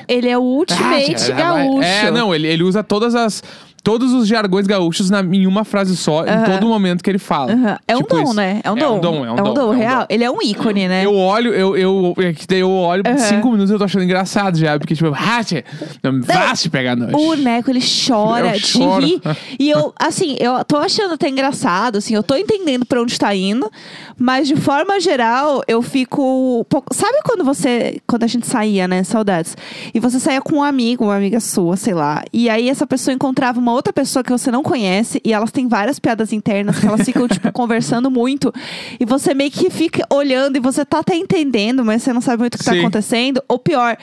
ele 0.08 0.28
é 0.30 0.38
o 0.38 0.42
ultimate 0.42 1.32
gaúcho. 1.34 1.82
É, 1.84 2.10
não, 2.12 2.34
ele, 2.34 2.48
ele 2.48 2.64
usa 2.64 2.84
todas 2.84 3.16
as 3.16 3.44
todos 3.86 4.12
os 4.14 4.28
jargões 4.28 4.66
gaúchos 4.66 5.12
na, 5.12 5.22
em 5.22 5.46
uma 5.46 5.64
frase 5.64 5.96
só, 5.96 6.26
em 6.26 6.44
todo 6.44 6.68
momento 6.68 7.04
que 7.04 7.10
ele 7.10 7.20
fala. 7.20 7.80
É 7.88 7.96
um 7.96 8.00
Tipo 8.02 8.16
dom, 8.16 8.24
isso. 8.24 8.34
né? 8.34 8.60
É 8.64 8.72
um 8.72 8.78
É 8.78 8.80
dom. 8.80 8.98
um 8.98 9.00
dom, 9.00 9.26
é 9.26 9.32
um 9.32 9.36
dom, 9.36 9.46
É 9.46 9.50
um 9.50 9.54
dom 9.54 9.62
é 9.62 9.76
um 9.76 9.78
real. 9.80 10.00
dom. 10.00 10.06
Ele 10.10 10.24
é 10.24 10.32
um 10.32 10.42
ícone, 10.42 10.88
né? 10.88 11.06
Eu 11.06 11.16
olho, 11.16 11.54
eu, 11.54 11.78
eu, 11.78 12.14
é 12.18 12.34
daí 12.50 12.60
eu 12.62 12.70
olho 12.72 13.04
por 13.04 13.12
Aham. 13.12 13.20
cinco 13.20 13.52
minutos 13.52 13.70
e 13.70 13.74
eu 13.74 13.78
tô 13.78 13.86
achando 13.86 14.04
engraçado 14.04 14.58
já. 14.58 14.78
Porque, 14.80 14.96
tipo, 14.96 15.14
ah, 15.16 15.44
tchê, 15.44 15.64
não 16.04 16.20
vá 16.24 16.56
se 16.56 16.68
pegar 16.70 16.96
noite. 16.96 17.16
O 17.16 17.36
Neco, 17.36 17.70
ele 17.70 17.80
chora 17.80 18.48
Eu 18.56 18.60
de 18.60 18.66
choro. 18.68 19.06
rir. 19.06 19.22
E 19.60 19.70
eu, 19.70 19.94
assim, 20.00 20.36
eu 20.40 20.66
tô 20.66 20.78
achando 20.78 21.14
até 21.14 21.30
engraçado, 21.30 21.98
assim, 22.00 22.16
eu 22.16 22.24
tô 22.24 22.36
entendendo 22.36 22.86
pra 22.86 23.00
onde 23.02 23.18
tá 23.20 23.34
indo, 23.36 23.72
mas 24.18 24.48
de 24.48 24.56
forma 24.56 25.00
geral, 25.00 25.62
eu 25.68 25.82
fico. 25.84 26.62
um 26.62 26.66
Sabe 26.92 27.20
quando 27.24 27.44
você. 27.46 28.00
Quando 28.08 28.24
a 28.24 28.28
gente 28.28 28.48
saía, 28.48 28.88
né? 28.88 29.04
Saudades. 29.04 29.56
E 29.94 30.00
você 30.00 30.20
saía 30.20 30.42
com 30.42 30.56
um 30.58 30.64
amigo, 30.64 31.04
uma 31.06 31.16
amiga 31.16 31.40
sua, 31.40 31.78
sei 31.78 31.94
lá. 31.94 32.24
E 32.34 32.50
aí 32.50 32.68
essa 32.68 32.88
pessoa 32.88 33.14
encontrava 33.14 33.60
uma 33.60 33.75
outra 33.76 33.94
pessoa 33.94 34.24
que 34.24 34.32
você 34.32 34.50
não 34.50 34.64
conhece, 34.64 35.22
e 35.24 35.34
elas 35.34 35.52
têm 35.52 35.68
várias 35.68 36.00
piadas 36.00 36.34
internas 36.34 36.80
que 36.80 36.88
elas 36.88 37.02
ficam, 37.02 37.28
tipo, 37.28 37.50
conversando 37.54 38.10
muito. 38.10 38.54
E 39.00 39.06
você 39.06 39.34
meio 39.34 39.52
que 39.52 39.70
fica 39.70 40.06
olhando 40.10 40.58
e 40.58 40.60
você 40.60 40.84
tá 40.84 41.00
até 41.00 41.16
entendendo, 41.16 41.84
mas 41.84 42.02
você 42.02 42.14
não 42.14 42.22
sabe 42.22 42.40
muito 42.40 42.56
o 42.56 42.58
que 42.58 42.64
tá 42.64 42.72
Sim. 42.72 42.80
acontecendo. 42.80 43.44
Ou 43.48 43.60
pior, 43.60 43.98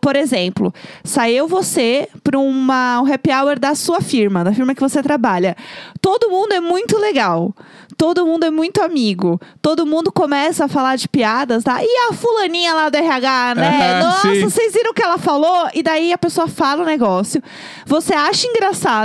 por 0.00 0.16
exemplo, 0.16 0.72
saiu 1.02 1.46
você 1.48 2.08
pra 2.22 2.38
uma, 2.38 3.00
um 3.00 3.12
happy 3.12 3.30
hour 3.30 3.58
da 3.58 3.74
sua 3.74 4.00
firma, 4.00 4.44
da 4.44 4.52
firma 4.52 4.74
que 4.74 4.80
você 4.80 5.02
trabalha. 5.02 5.56
Todo 6.00 6.28
mundo 6.30 6.52
é 6.52 6.60
muito 6.60 6.98
legal. 6.98 7.54
Todo 7.96 8.26
mundo 8.26 8.44
é 8.44 8.50
muito 8.50 8.82
amigo. 8.82 9.40
Todo 9.62 9.86
mundo 9.86 10.10
começa 10.10 10.64
a 10.64 10.68
falar 10.68 10.96
de 10.96 11.08
piadas, 11.08 11.62
tá? 11.62 11.78
E 11.80 12.08
a 12.08 12.12
fulaninha 12.12 12.74
lá 12.74 12.88
do 12.88 12.96
RH, 12.96 13.54
né? 13.54 14.00
Aham, 14.00 14.04
Nossa, 14.04 14.34
sim. 14.34 14.40
vocês 14.40 14.72
viram 14.72 14.90
o 14.90 14.94
que 14.94 15.02
ela 15.02 15.18
falou? 15.18 15.68
E 15.72 15.82
daí 15.82 16.12
a 16.12 16.18
pessoa 16.18 16.48
fala 16.48 16.82
o 16.82 16.86
negócio. 16.86 17.42
Você 17.86 18.12
acha 18.12 18.46
engraçado, 18.46 19.03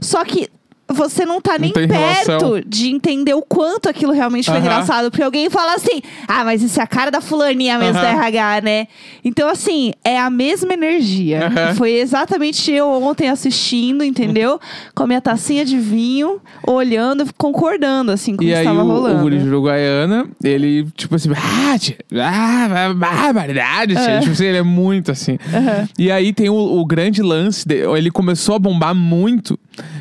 só 0.00 0.24
que 0.24 0.50
você 0.88 1.24
não 1.24 1.40
tá 1.40 1.58
nem 1.58 1.72
perto 1.72 1.92
relação. 1.92 2.60
de 2.66 2.88
entender 2.90 3.34
o 3.34 3.42
quanto 3.42 3.88
aquilo 3.88 4.12
realmente 4.12 4.44
foi 4.46 4.54
Aham. 4.56 4.64
engraçado. 4.64 5.10
Porque 5.10 5.22
alguém 5.22 5.50
fala 5.50 5.74
assim: 5.74 6.00
ah, 6.28 6.44
mas 6.44 6.62
isso 6.62 6.78
é 6.80 6.82
a 6.82 6.86
cara 6.86 7.10
da 7.10 7.20
fulaninha 7.20 7.78
mesmo 7.78 7.98
Aham. 7.98 8.02
da 8.02 8.26
RH, 8.26 8.60
né? 8.62 8.86
Então, 9.24 9.48
assim, 9.48 9.92
é 10.04 10.18
a 10.18 10.30
mesma 10.30 10.72
energia. 10.72 11.46
Aham. 11.48 11.74
Foi 11.74 11.90
exatamente 11.92 12.70
eu 12.70 12.88
ontem 13.02 13.28
assistindo, 13.28 14.04
entendeu? 14.04 14.60
Com 14.94 15.02
a 15.02 15.06
minha 15.06 15.20
tacinha 15.20 15.64
de 15.64 15.76
vinho, 15.78 16.40
olhando, 16.66 17.26
concordando, 17.36 18.12
assim, 18.12 18.36
com 18.36 18.42
o 18.44 18.46
que 18.46 18.52
estava 18.52 18.82
rolando. 18.82 19.18
o 19.18 19.22
guri 19.22 19.38
de 19.38 19.46
Uruguaiana, 19.48 20.26
ele, 20.42 20.86
tipo 20.96 21.14
assim, 21.16 21.30
ah, 21.32 21.78
tchê, 21.78 21.96
ah, 22.20 22.92
barbaridade, 22.94 23.94
tchê. 23.94 24.10
É. 24.10 24.20
Tipo 24.20 24.32
assim, 24.32 24.44
ele 24.44 24.58
é 24.58 24.62
muito 24.62 25.10
assim. 25.10 25.38
E 25.98 26.10
aí 26.10 26.32
tem 26.32 26.48
o, 26.48 26.54
o 26.54 26.84
grande 26.86 27.22
lance, 27.22 27.66
de- 27.66 27.84
ele 27.96 28.10
começou 28.10 28.54
a 28.54 28.58
bombar 28.58 28.94
muito, 28.94 29.58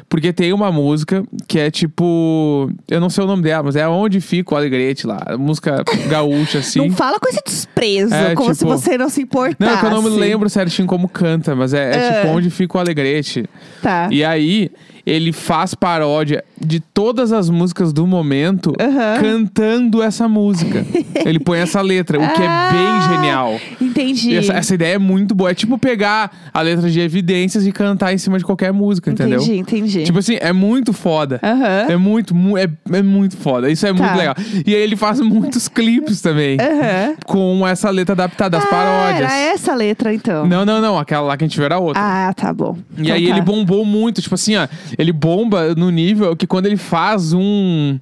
porque 0.07 0.31
tem 0.31 0.53
uma 0.53 0.71
música 0.75 1.23
que 1.47 1.57
é 1.59 1.71
tipo, 1.71 2.69
eu 2.89 2.99
não 2.99 3.09
sei 3.09 3.23
o 3.23 3.27
nome 3.27 3.41
dela, 3.41 3.63
mas 3.63 3.75
é 3.75 3.87
Onde 3.87 4.21
Fica 4.21 4.53
o 4.53 4.57
Alegrete 4.57 5.07
lá, 5.07 5.19
música 5.39 5.83
gaúcha 6.07 6.59
assim. 6.59 6.79
Não 6.87 6.91
fala 6.95 7.19
com 7.19 7.27
esse 7.29 7.41
desprezo, 7.45 8.13
É, 8.13 8.35
como 8.35 8.53
se 8.53 8.59
tipo- 8.59 8.71
você 8.77 8.97
não 8.97 9.09
se 9.09 9.21
importasse. 9.21 9.57
Não, 9.59 9.69
é 9.69 9.79
que 9.79 9.85
eu 9.85 9.89
não 9.89 10.01
me 10.01 10.09
lembro 10.09 10.49
certinho 10.49 10.87
como 10.87 11.07
canta, 11.09 11.55
mas 11.55 11.73
é, 11.73 11.91
é 11.91 11.95
É. 11.95 12.21
tipo 12.21 12.33
Onde 12.35 12.49
Fica 12.49 12.77
o 12.77 12.79
Alegrete. 12.81 13.45
Tá. 13.81 14.07
E 14.11 14.23
aí, 14.23 14.69
ele 15.05 15.31
faz 15.31 15.73
paródia 15.75 16.43
de 16.59 16.79
todas 16.79 17.31
as 17.31 17.49
músicas 17.49 17.93
do 17.93 18.07
momento 18.07 18.73
Aham. 18.79 19.21
cantando 19.21 20.01
essa 20.01 20.27
música. 20.27 20.85
ele 21.25 21.39
põe 21.39 21.59
essa 21.59 21.81
letra, 21.81 22.17
o 22.17 22.21
que 22.33 22.41
é 22.41 22.47
Ah, 22.47 22.69
bem 22.71 23.15
genial. 23.15 23.59
Entendi. 23.79 24.35
Essa, 24.35 24.53
essa 24.53 24.73
ideia 24.73 24.95
é 24.95 24.97
muito 24.99 25.35
boa. 25.35 25.51
É 25.51 25.53
tipo 25.53 25.77
pegar 25.77 26.31
a 26.53 26.61
letra 26.61 26.89
de 26.89 26.99
evidências 26.99 27.65
e 27.67 27.71
cantar 27.71 28.13
em 28.13 28.17
cima 28.17 28.37
de 28.37 28.43
qualquer 28.45 28.71
música, 28.73 29.11
entendeu? 29.11 29.39
Entendi, 29.41 29.57
entendi. 29.59 30.03
Tipo 30.03 30.19
assim, 30.19 30.37
é 30.39 30.51
muito 30.53 30.91
foda. 30.93 31.39
Aham. 31.43 31.85
É 31.91 31.97
muito, 31.97 32.33
mu- 32.33 32.57
é, 32.57 32.67
é 32.91 33.01
muito 33.03 33.37
foda. 33.37 33.69
Isso 33.69 33.85
é 33.85 33.91
muito 33.91 34.05
Tá. 34.07 34.15
legal. 34.15 34.35
E 34.65 34.73
aí 34.73 34.81
ele 34.81 34.95
faz 34.95 35.19
muitos 35.19 35.67
clipes 35.69 36.21
também. 36.21 36.57
Aham. 36.59 37.15
Com 37.25 37.67
essa 37.67 37.89
letra 37.89 38.13
adaptada, 38.13 38.57
as 38.57 38.63
Ah, 38.63 38.67
paródias. 38.67 39.31
Era 39.31 39.53
essa 39.53 39.75
letra, 39.75 40.13
então. 40.13 40.45
Não, 40.47 40.65
não, 40.65 40.81
não. 40.81 40.97
Aquela 40.97 41.21
lá 41.27 41.37
que 41.37 41.43
a 41.43 41.47
gente 41.47 41.57
viu 41.57 41.65
era 41.65 41.77
outra. 41.79 42.01
Ah, 42.01 42.33
tá 42.33 42.53
bom. 42.53 42.77
E 42.97 43.01
Então 43.03 43.15
aí 43.15 43.27
tá. 43.27 43.31
ele 43.31 43.41
bombou 43.41 43.85
muito, 43.85 44.21
tipo 44.21 44.35
assim, 44.35 44.55
ó, 44.55 44.67
ele 44.97 45.11
bomba 45.11 45.73
no 45.75 45.89
nível 45.89 46.35
que 46.35 46.45
quando 46.47 46.65
ele 46.65 46.77
faz 46.77 47.33
um. 47.33 47.99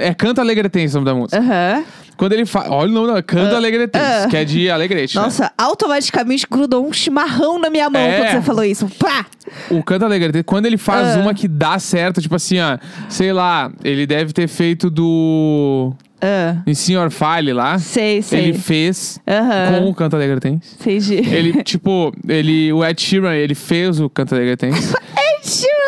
É 0.00 0.12
Canta 0.14 0.40
Alegretense 0.40 0.94
o 0.96 1.00
nome 1.00 1.06
da 1.06 1.14
música. 1.14 1.38
Aham. 1.38 1.84
Quando 2.16 2.32
ele 2.32 2.46
faz. 2.46 2.70
Olha 2.70 2.90
o 2.90 2.94
nome, 2.94 3.08
não, 3.12 3.22
Canta 3.22 3.56
Alegretense, 3.56 4.04
ah. 4.24 4.26
que 4.30 4.36
é 4.38 4.44
de 4.44 4.70
Alegrete. 4.70 5.14
né? 5.16 5.22
Nossa, 5.22 5.52
automaticamente 5.58 6.46
grudou 6.50 6.86
um 6.86 6.92
chimarrão 6.92 7.58
na 7.58 7.68
minha 7.68 7.90
mão 7.90 8.00
É. 8.00 8.16
quando 8.18 8.30
você 8.30 8.42
falou 8.42 8.64
isso. 8.64 8.88
Pá! 8.98 9.26
O 9.70 9.82
Canta 9.82 10.06
Alegretense, 10.06 10.42
quando 10.42 10.64
ele 10.64 10.78
faz 10.78 11.14
Ah. 11.14 11.20
uma 11.20 11.34
que 11.34 11.46
dá 11.46 11.78
certo, 11.78 12.22
tipo 12.22 12.34
assim, 12.34 12.58
ó, 12.58 12.78
sei 13.08 13.32
lá, 13.34 13.70
ele 13.84 14.06
deve 14.06 14.32
ter 14.32 14.48
feito 14.48 14.88
do. 14.90 15.92
Ah, 16.22 16.56
Em 16.66 16.72
Senhor 16.72 17.10
Fale 17.10 17.52
lá. 17.52 17.78
sei, 17.78 18.22
sei. 18.22 18.40
Ele 18.48 18.54
fez 18.58 19.20
Aham. 19.28 19.80
com 19.82 19.90
o 19.90 19.94
Canta 19.94 20.16
Alegretense. 20.16 20.74
Entendi. 20.80 21.16
Ele, 21.16 21.62
tipo, 21.62 22.14
ele, 22.26 22.72
o 22.72 22.82
Ed 22.82 22.98
Sheeran, 23.00 23.34
ele 23.34 23.54
fez 23.54 24.00
o 24.00 24.08
Canta 24.08 24.34
Alegretense. 24.34 24.94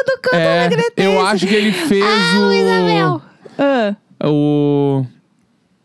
Do 0.07 0.21
canto 0.23 0.37
é, 0.37 0.69
eu 0.97 1.27
acho 1.27 1.47
que 1.47 1.55
ele 1.55 1.73
fez 1.73 2.05
Ah, 2.05 2.39
Luísa 2.39 2.81
Mel. 2.81 3.23
Ah, 3.59 3.95
o. 4.25 4.29
O. 5.03 5.07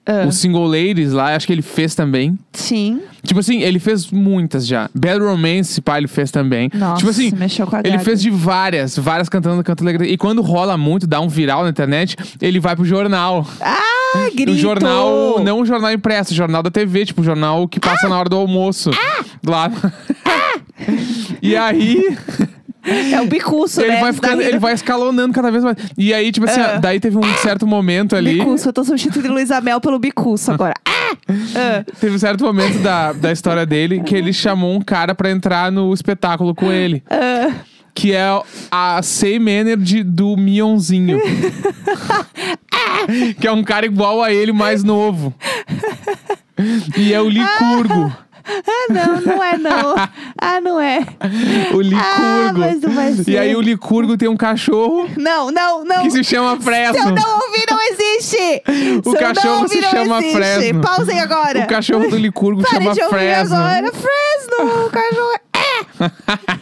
ah. 0.05 0.25
O 0.27 0.31
Single 0.31 0.65
Ladies 0.65 1.11
lá, 1.13 1.35
acho 1.35 1.47
que 1.47 1.53
ele 1.53 1.61
fez 1.61 1.95
também. 1.95 2.37
Sim. 2.53 3.01
Tipo 3.23 3.39
assim, 3.39 3.61
ele 3.61 3.79
fez 3.79 4.11
muitas 4.11 4.67
já. 4.67 4.89
Bad 4.93 5.19
Romance, 5.23 5.79
pá, 5.81 5.97
ele 5.97 6.07
fez 6.09 6.29
também. 6.29 6.69
Nossa, 6.73 6.97
tipo 6.97 7.09
assim, 7.09 7.31
mexeu 7.35 7.65
com 7.65 7.75
a 7.77 7.79
ele 7.79 7.91
gaga. 7.91 8.03
fez 8.03 8.21
de 8.21 8.29
várias, 8.29 8.97
várias 8.97 9.29
cantando 9.29 9.63
canto 9.63 9.81
alegre. 9.81 10.07
E 10.09 10.17
quando 10.17 10.41
rola 10.41 10.77
muito, 10.77 11.07
dá 11.07 11.21
um 11.21 11.29
viral 11.29 11.63
na 11.63 11.69
internet, 11.69 12.17
ele 12.41 12.59
vai 12.59 12.75
pro 12.75 12.83
jornal. 12.83 13.47
Ah, 13.61 14.29
grito. 14.35 14.51
O 14.51 14.57
jornal, 14.57 15.39
não 15.41 15.61
o 15.61 15.65
jornal 15.65 15.91
impresso, 15.93 16.33
o 16.33 16.35
jornal 16.35 16.61
da 16.61 16.69
TV, 16.69 17.05
tipo, 17.05 17.21
o 17.21 17.23
jornal 17.23 17.65
que 17.67 17.79
passa 17.79 18.09
na 18.09 18.19
hora 18.19 18.27
do 18.27 18.35
almoço. 18.35 18.91
Lá. 19.45 19.71
e 21.41 21.55
aí, 21.55 22.17
É 23.11 23.21
o 23.21 23.27
bicuço, 23.27 23.81
ele 23.81 23.93
né? 23.93 24.01
vai 24.01 24.13
ficando, 24.13 24.41
ele 24.41 24.59
vai 24.59 24.73
escalonando 24.73 25.33
cada 25.33 25.49
vez 25.51 25.63
mais. 25.63 25.77
E 25.97 26.13
aí, 26.13 26.31
tipo 26.31 26.45
assim, 26.45 26.59
Ah. 26.59 26.77
daí 26.77 26.99
teve 26.99 27.17
um 27.17 27.23
certo 27.37 27.65
momento 27.65 28.15
ali. 28.15 28.39
Bicuço, 28.39 28.69
eu 28.69 28.73
tô 28.73 28.83
substituindo 28.83 29.31
Luísa 29.31 29.61
Mel 29.61 29.79
pelo 29.79 29.97
bicuço 29.99 30.51
agora. 30.51 30.73
Ah! 30.85 30.91
Ah, 31.55 31.83
Teve 31.99 32.15
um 32.15 32.19
certo 32.19 32.43
momento 32.43 32.79
da, 32.79 33.13
da 33.13 33.31
história 33.31 33.65
dele 33.65 34.01
que 34.01 34.15
ele 34.15 34.33
chamou 34.33 34.75
um 34.75 34.81
cara 34.81 35.13
pra 35.15 35.29
entrar 35.31 35.71
no 35.71 35.93
espetáculo 35.93 36.53
com 36.55 36.71
ele. 36.71 37.03
Que 37.95 38.11
é 38.13 38.25
a 38.71 39.01
same 39.03 39.51
energy 39.51 40.03
do 40.03 40.35
Mionzinho. 40.35 41.21
que 43.39 43.47
é 43.47 43.51
um 43.51 43.63
cara 43.63 43.85
igual 43.85 44.21
a 44.21 44.33
ele, 44.33 44.51
mais 44.51 44.83
novo. 44.83 45.33
E 46.97 47.13
é 47.13 47.21
o 47.21 47.29
Licurgo. 47.29 48.11
Ah, 48.45 48.93
não, 48.93 49.21
não 49.21 49.43
é 49.43 49.57
não. 49.57 49.95
Ah, 50.41 50.59
não 50.61 50.79
é. 50.79 50.99
O 51.73 51.79
Licurgo. 51.81 52.03
Ah, 52.03 52.51
mas 52.53 52.81
não 52.81 52.91
vai 52.91 53.13
ser. 53.13 53.29
E 53.31 53.37
aí 53.37 53.55
o 53.55 53.61
Licurgo 53.61 54.17
tem 54.17 54.27
um 54.27 54.35
cachorro 54.35 55.07
Não, 55.17 55.49
não, 55.51 55.85
não. 55.85 56.01
que 56.03 56.11
se 56.11 56.23
chama 56.23 56.57
Se 56.57 56.63
Fresno. 56.63 56.97
eu 57.09 57.15
não 57.15 57.33
ouvir, 57.39 57.65
não 57.69 57.79
existe. 57.81 58.63
O 59.05 59.11
se 59.11 59.17
cachorro 59.17 59.61
ouvir, 59.61 59.83
se 59.83 59.89
chama 59.89 60.17
existe. 60.19 60.35
Fresno. 60.37 60.81
Pausem 60.81 61.19
agora. 61.19 61.59
O 61.59 61.67
cachorro 61.67 62.09
do 62.09 62.17
Licurgo 62.17 62.61
Pare 62.63 62.75
chama 62.83 62.93
de 62.93 63.01
ouvir 63.03 63.15
Fresno. 63.15 63.55
agora. 63.55 63.91
Fresno. 63.93 64.85
O 64.85 64.89
cachorro... 64.89 65.39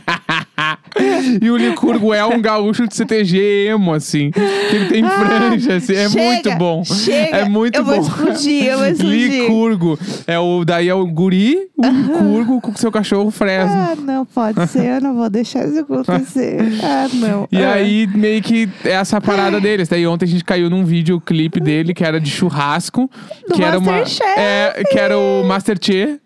E 1.41 1.49
o 1.51 1.57
Licurgo 1.57 2.13
é 2.13 2.25
um 2.25 2.41
gaúcho 2.41 2.87
de 2.87 2.95
CTG 2.95 3.67
emo, 3.69 3.93
assim. 3.93 4.31
Que 4.31 4.75
ele 4.75 4.85
tem 4.87 5.03
Ah, 5.03 5.09
franja, 5.09 5.75
assim. 5.75 5.93
É 5.93 6.09
chega, 6.09 6.25
muito 6.25 6.51
bom. 6.57 6.83
chega. 6.83 7.37
É 7.37 7.45
muito 7.45 7.75
Eu 7.77 7.83
bom. 7.85 7.91
vou 8.01 8.01
explodir, 8.29 8.65
eu 8.65 8.77
vou 8.77 8.87
explodir. 8.87 9.41
Licurgo. 9.41 9.99
É 10.27 10.39
o, 10.39 10.63
daí 10.65 10.89
é 10.89 10.93
o 10.93 11.05
guri, 11.07 11.57
o 11.77 11.85
Licurgo 11.87 12.61
com 12.61 12.75
seu 12.75 12.91
cachorro 12.91 13.29
Fresno. 13.31 13.71
Ah, 13.73 13.95
não 13.95 14.25
pode 14.25 14.67
ser. 14.67 14.85
Eu 14.85 15.01
não 15.01 15.15
vou 15.15 15.29
deixar 15.29 15.67
isso 15.67 15.79
acontecer. 15.79 16.57
Ah, 16.83 17.07
não. 17.13 17.47
E 17.51 17.57
Ah. 17.63 17.73
aí, 17.73 18.07
meio 18.07 18.41
que 18.41 18.67
é 18.85 18.91
essa 18.91 19.19
parada 19.21 19.59
deles. 19.59 19.87
Daí 19.87 20.05
ontem 20.07 20.25
a 20.25 20.27
gente 20.27 20.43
caiu 20.43 20.69
num 20.69 20.83
videoclipe 20.83 21.59
dele 21.59 21.93
que 21.93 22.03
era 22.03 22.19
de 22.19 22.29
churrasco. 22.29 23.09
Do 23.47 23.53
que 23.55 23.63
era 23.63 23.77
uma. 23.77 23.91
Masterchef. 23.91 24.39
É, 24.39 24.83
que 24.89 24.97
era 24.99 25.17
o 25.17 25.43
Masterchef. 25.45 26.19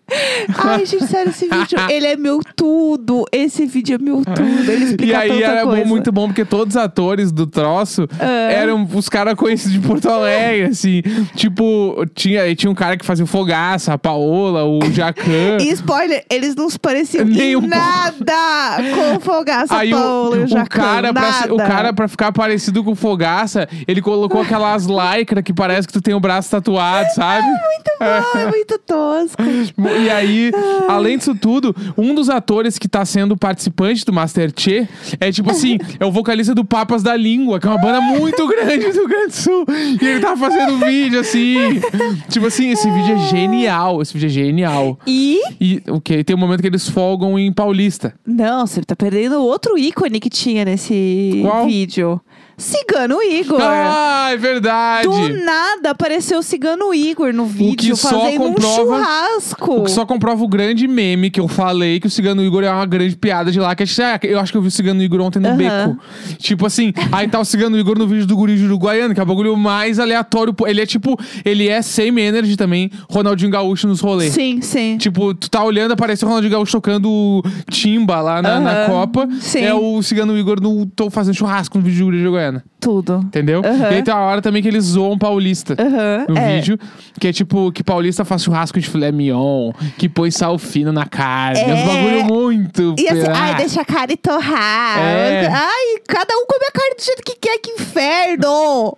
Ai, 0.58 0.86
gente, 0.86 1.06
sério, 1.06 1.30
esse 1.30 1.48
vídeo, 1.48 1.78
ele 1.90 2.06
é 2.06 2.16
meu 2.16 2.40
tudo. 2.54 3.24
Esse 3.32 3.66
vídeo 3.66 3.94
é 3.96 3.98
meu 3.98 4.22
tudo. 4.24 4.70
Ele 4.70 4.84
explica 4.84 5.04
E 5.12 5.14
aí 5.14 5.28
tanta 5.30 5.44
era 5.44 5.64
bom- 5.64 5.70
coisa. 5.72 5.84
muito 5.86 6.12
bom, 6.12 6.26
porque 6.28 6.44
todos 6.44 6.74
os 6.76 6.80
atores 6.82 7.32
do 7.32 7.46
troço 7.46 8.08
eram 8.50 8.86
os 8.94 9.08
caras 9.08 9.34
conhecidos 9.34 9.72
de 9.72 9.80
Porto 9.86 10.08
Alegre, 10.08 10.66
assim. 10.70 11.02
Tipo, 11.34 12.04
tinha, 12.14 12.54
tinha 12.54 12.70
um 12.70 12.74
cara 12.74 12.96
que 12.96 13.04
fazia 13.04 13.24
o 13.24 13.28
Fogaça, 13.28 13.92
a 13.92 13.98
Paola, 13.98 14.64
o 14.64 14.80
Jacan. 14.92 15.56
E 15.60 15.70
spoiler, 15.70 16.24
eles 16.30 16.54
não 16.54 16.68
se 16.70 16.78
pareciam 16.78 17.24
Nem 17.24 17.52
em 17.52 17.56
um 17.56 17.60
pouco. 17.60 17.74
nada 17.76 18.76
com 18.94 19.16
o 19.16 19.20
Fogaça, 19.20 19.76
Aí 19.76 19.92
o, 19.92 19.96
Paulo 19.96 20.36
e 20.36 20.38
o 20.40 20.44
o, 20.44 20.46
Jacan, 20.46 20.66
cara 20.82 21.12
pra, 21.14 21.32
se- 21.32 21.50
o 21.50 21.56
nada. 21.56 21.70
cara, 21.70 21.92
pra 21.92 22.08
ficar 22.08 22.32
parecido 22.32 22.82
com 22.84 22.92
o 22.92 22.94
Fogaça, 22.94 23.68
ele 23.86 24.00
colocou 24.02 24.40
aquelas 24.42 24.86
lycra 24.86 25.42
que 25.42 25.52
parece 25.52 25.86
que 25.86 25.92
tu 25.92 26.00
tem 26.00 26.14
o 26.14 26.20
braço 26.20 26.50
tatuado, 26.50 27.08
sabe? 27.14 27.46
Muito 27.46 27.90
bom, 27.98 28.38
é 28.40 28.46
muito 28.50 28.78
tosco. 28.78 29.36
E 30.05 30.05
E 30.06 30.10
aí, 30.10 30.52
além 30.86 31.18
disso 31.18 31.34
tudo, 31.34 31.74
um 31.98 32.14
dos 32.14 32.30
atores 32.30 32.78
que 32.78 32.86
tá 32.88 33.04
sendo 33.04 33.36
participante 33.36 34.04
do 34.04 34.12
Masterchef 34.12 34.88
é 35.18 35.32
tipo 35.32 35.50
assim, 35.50 35.78
é 35.98 36.06
o 36.06 36.12
vocalista 36.12 36.54
do 36.54 36.64
Papas 36.64 37.02
da 37.02 37.16
Língua, 37.16 37.58
que 37.58 37.66
é 37.66 37.70
uma 37.70 37.80
banda 37.80 38.00
muito 38.00 38.46
grande 38.46 38.86
do 38.86 38.92
Rio 38.92 39.08
Grande 39.08 39.26
do 39.26 39.32
Sul. 39.32 39.66
E 40.00 40.06
ele 40.06 40.20
tá 40.20 40.36
fazendo 40.36 40.78
vídeo 40.78 41.18
assim. 41.18 41.80
Tipo 42.28 42.46
assim, 42.46 42.70
esse 42.70 42.88
vídeo 42.88 43.16
é 43.16 43.18
genial. 43.30 44.00
Esse 44.00 44.12
vídeo 44.12 44.26
é 44.26 44.30
genial. 44.30 44.96
E. 45.04 45.40
E 45.60 45.82
o 45.88 46.00
que? 46.00 46.22
Tem 46.22 46.36
um 46.36 46.38
momento 46.38 46.60
que 46.60 46.68
eles 46.68 46.88
folgam 46.88 47.36
em 47.36 47.52
Paulista. 47.52 48.14
Não, 48.24 48.64
você 48.64 48.82
tá 48.82 48.94
perdendo 48.94 49.42
outro 49.42 49.76
ícone 49.76 50.20
que 50.20 50.30
tinha 50.30 50.64
nesse 50.64 51.40
Qual? 51.42 51.66
vídeo. 51.66 52.20
Cigano 52.58 53.22
Igor. 53.22 53.58
Ah, 53.60 54.28
é 54.32 54.36
verdade. 54.36 55.06
Do 55.06 55.44
nada 55.44 55.90
apareceu 55.90 56.38
o 56.38 56.42
Cigano 56.42 56.94
Igor 56.94 57.32
no 57.32 57.44
vídeo 57.44 57.94
que 57.94 58.00
só 58.00 58.08
fazendo 58.20 58.38
comprova- 58.38 58.68
um 58.68 58.74
churrasco. 58.74 59.74
O 59.74 59.84
que 59.84 59.90
só 59.90 60.06
comprova 60.06 60.42
o 60.42 60.48
grande 60.48 60.88
meme 60.88 61.30
que 61.30 61.38
eu 61.38 61.48
falei, 61.48 62.00
que 62.00 62.06
o 62.06 62.10
Cigano 62.10 62.42
Igor 62.42 62.64
é 62.64 62.70
uma 62.70 62.86
grande 62.86 63.14
piada 63.14 63.52
de 63.52 63.60
lá. 63.60 63.74
Que 63.74 63.82
é, 63.82 64.20
eu 64.22 64.40
acho 64.40 64.52
que 64.52 64.56
eu 64.58 64.62
vi 64.62 64.68
o 64.68 64.70
Cigano 64.70 65.02
Igor 65.02 65.20
ontem 65.20 65.38
no 65.38 65.48
Aham. 65.48 65.56
beco. 65.56 65.98
Tipo 66.38 66.64
assim, 66.66 66.94
aí 67.12 67.28
tá 67.28 67.38
o 67.38 67.44
Cigano 67.44 67.78
Igor 67.78 67.98
no 67.98 68.06
vídeo 68.06 68.26
do 68.26 68.34
Guri 68.34 68.56
de 68.56 68.64
Uruguaiano, 68.64 69.12
que 69.12 69.20
é 69.20 69.22
o 69.22 69.26
bagulho 69.26 69.54
mais 69.56 69.98
aleatório. 69.98 70.54
Ele 70.66 70.80
é 70.80 70.86
tipo, 70.86 71.18
ele 71.44 71.68
é 71.68 71.82
same 71.82 72.22
energy 72.22 72.56
também, 72.56 72.90
Ronaldinho 73.10 73.50
Gaúcho 73.50 73.86
nos 73.86 74.00
rolês. 74.00 74.32
Sim, 74.32 74.62
sim. 74.62 74.96
Tipo, 74.96 75.34
tu 75.34 75.50
tá 75.50 75.62
olhando, 75.62 75.92
aparece 75.92 76.24
o 76.24 76.28
Ronaldinho 76.28 76.52
Gaúcho 76.52 76.72
tocando 76.72 77.42
timba 77.70 78.20
lá 78.22 78.40
na, 78.40 78.58
na 78.60 78.70
Aham, 78.70 78.86
Copa. 78.86 79.28
sim. 79.40 79.60
É 79.60 79.74
o 79.74 80.02
Cigano 80.02 80.36
Igor 80.38 80.58
no, 80.60 80.86
tô 80.86 81.10
fazendo 81.10 81.34
churrasco 81.34 81.76
no 81.76 81.84
vídeo 81.84 81.98
de 81.98 82.04
Guri 82.04 82.18
de 82.18 82.24
Uruguaiana. 82.46 82.64
Tudo. 82.80 83.20
Entendeu? 83.24 83.62
Aham. 83.64 83.90
E 83.90 83.94
aí 83.96 84.02
tem 84.02 84.14
uma 84.14 84.22
hora 84.22 84.40
também 84.40 84.62
que 84.62 84.68
eles 84.68 84.84
zoam 84.84 85.18
Paulista 85.18 85.74
Aham. 85.78 86.26
no 86.28 86.38
é. 86.38 86.56
vídeo. 86.56 86.78
Que 87.18 87.28
é 87.28 87.32
tipo, 87.32 87.72
que 87.72 87.82
Paulista 87.82 88.24
faz 88.24 88.42
churrasco 88.44 88.78
de 88.78 88.88
filé 88.88 89.10
mignon, 89.10 89.72
que 89.98 90.08
põe 90.08 90.30
sal 90.30 90.58
fino 90.58 90.92
na 90.92 91.04
carne. 91.06 91.60
É, 91.60 91.70
É. 91.70 91.74
um 91.74 91.86
bagulho 91.86 92.24
muito. 92.24 92.94
E 92.98 93.08
assim, 93.08 93.28
ah, 93.28 93.34
ai, 93.34 93.54
deixa 93.56 93.80
a 93.80 93.84
carne 93.84 94.16
torrar. 94.16 94.98
É. 94.98 95.48
Ai, 95.48 95.98
cada 96.06 96.34
um 96.36 96.46
come 96.46 96.64
a 96.66 96.72
carne 96.72 96.94
do 96.96 97.02
jeito 97.04 97.22
que 97.24 97.36
quer, 97.36 97.58
que 97.58 97.70
inferno! 97.72 98.96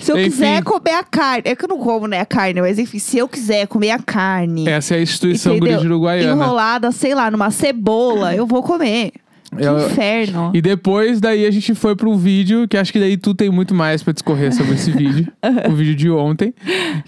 Se 0.00 0.12
eu 0.12 0.18
Enfim. 0.18 0.30
quiser 0.30 0.62
comer 0.62 0.92
a 0.94 1.04
carne. 1.04 1.42
É 1.44 1.54
que 1.54 1.64
eu 1.64 1.68
não 1.68 1.78
como, 1.78 2.06
né, 2.06 2.20
a 2.20 2.26
carne, 2.26 2.60
mas 2.60 2.78
enfim, 2.78 2.98
se 2.98 3.18
eu 3.18 3.28
quiser 3.28 3.66
comer 3.66 3.90
a 3.90 3.98
carne. 3.98 4.66
Essa 4.68 4.94
é 4.94 4.98
a 4.98 5.02
instituição 5.02 5.52
entendeu? 5.56 5.74
Guri 5.76 5.86
de 5.86 5.92
Uruguaiana. 5.92 6.32
Enrolada, 6.32 6.90
sei 6.92 7.14
lá, 7.14 7.30
numa 7.30 7.50
cebola, 7.50 8.34
eu 8.34 8.46
vou 8.46 8.62
comer. 8.62 9.12
Que 9.56 9.64
inferno. 9.64 10.50
E 10.54 10.60
depois, 10.60 11.20
daí 11.20 11.46
a 11.46 11.50
gente 11.50 11.74
foi 11.74 11.96
pro 11.96 12.14
vídeo, 12.16 12.68
que 12.68 12.76
acho 12.76 12.92
que 12.92 12.98
daí 13.00 13.16
tu 13.16 13.34
tem 13.34 13.48
muito 13.50 13.74
mais 13.74 14.02
pra 14.02 14.12
discorrer 14.12 14.54
sobre 14.54 14.74
esse 14.74 14.90
vídeo. 14.90 15.26
o 15.68 15.72
vídeo 15.74 15.94
de 15.94 16.10
ontem. 16.10 16.52